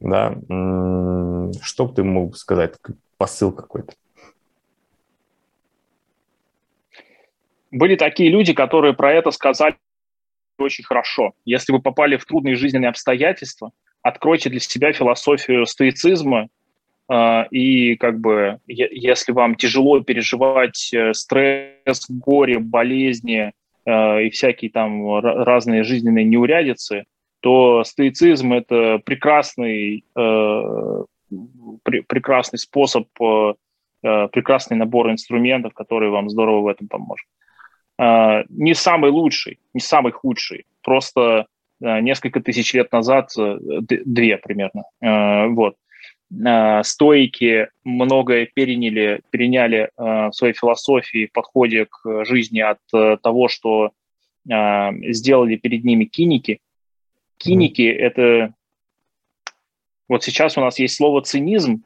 [0.00, 0.34] да,
[1.60, 2.74] что бы ты мог сказать,
[3.18, 3.92] посыл какой-то?
[7.70, 9.76] Были такие люди, которые про это сказали
[10.58, 11.32] очень хорошо.
[11.44, 13.70] Если вы попали в трудные жизненные обстоятельства,
[14.02, 16.48] откройте для себя философию стоицизма,
[17.10, 23.52] э, и как бы, если вам тяжело переживать э, стресс, горе, болезни
[23.84, 27.04] э, и всякие там разные жизненные неурядицы,
[27.40, 31.04] то стоицизм– это прекрасный, э,
[31.82, 33.54] пр прекрасный способ, э,
[34.02, 37.26] прекрасный набор инструментов, который вам здорово в этом поможет.
[37.98, 41.46] Э, не самый лучший, не самый худший, просто
[41.80, 45.76] э, несколько тысяч лет назад, э, две примерно, э, вот,
[46.30, 53.92] э, стоики многое переняли, переняли в своей философии, подходе к жизни от э, того, что
[54.50, 56.60] сделали перед ними киники–
[57.38, 57.98] Киники mm-hmm.
[57.98, 58.54] это...
[60.08, 61.82] Вот сейчас у нас есть слово цинизм,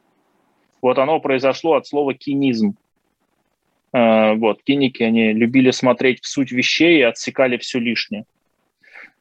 [0.80, 2.76] вот оно произошло от слова кинизм.
[3.94, 8.24] Uh, вот, киники, они любили смотреть в суть вещей и отсекали все лишнее.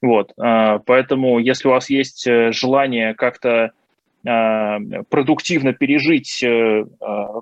[0.02, 3.72] Вот, uh, поэтому, если у вас есть э, желание как-то
[4.24, 6.86] продуктивно пережить э,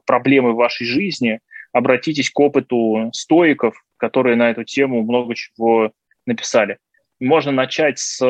[0.05, 1.41] проблемы в вашей жизни,
[1.73, 5.91] обратитесь к опыту стоиков, которые на эту тему много чего
[6.25, 6.77] написали.
[7.19, 8.23] Можно начать с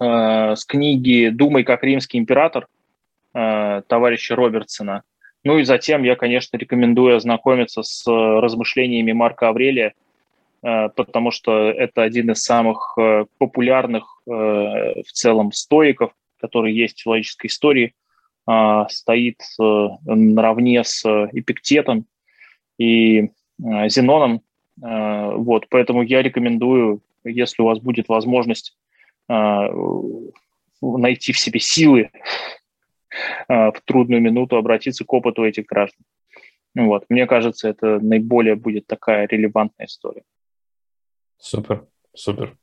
[0.00, 2.66] Э, с книги «Думай как римский император»
[3.34, 5.02] э, товарища Робертсона.
[5.44, 9.94] Ну и затем я, конечно, рекомендую ознакомиться с размышлениями Марка Аврелия
[10.60, 12.96] потому что это один из самых
[13.38, 17.94] популярных в целом стоиков, который есть в человеческой истории,
[18.88, 22.06] стоит наравне с Эпиктетом
[22.78, 24.42] и Зеноном.
[24.76, 28.76] Вот, поэтому я рекомендую, если у вас будет возможность
[29.28, 32.10] найти в себе силы
[33.48, 36.04] в трудную минуту обратиться к опыту этих граждан.
[36.74, 37.04] Вот.
[37.08, 40.22] Мне кажется, это наиболее будет такая релевантная история.
[41.38, 42.56] Супер, супер.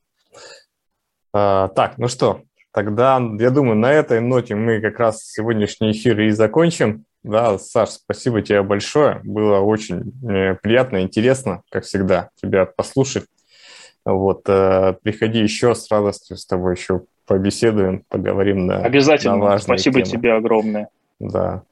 [1.33, 6.19] А, так, ну что, тогда, я думаю, на этой ноте мы как раз сегодняшний эфир
[6.21, 7.05] и закончим.
[7.23, 9.19] Да, Саш, спасибо тебе большое.
[9.23, 13.25] Было очень э, приятно, интересно, как всегда, тебя послушать.
[14.05, 19.35] Вот, э, приходи еще с радостью с тобой еще побеседуем, поговорим на Обязательно.
[19.35, 20.11] На важные спасибо темы.
[20.11, 20.89] тебе огромное.
[21.19, 21.63] Да.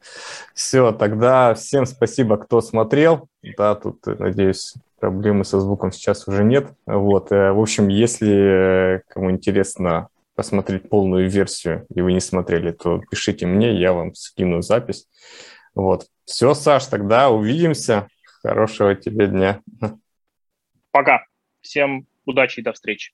[0.53, 3.28] Все, тогда всем спасибо, кто смотрел.
[3.58, 6.68] Да, тут, надеюсь, проблемы со звуком сейчас уже нет.
[6.86, 13.01] Вот, э, в общем, если кому интересно посмотреть полную версию, и вы не смотрели, то
[13.10, 15.08] пишите мне, я вам скину запись.
[15.74, 16.08] Вот.
[16.26, 18.08] Все, Саш, тогда увидимся.
[18.41, 19.62] Хорошего тебе дня.
[20.91, 21.24] Пока.
[21.62, 23.14] Всем удачи и до встречи.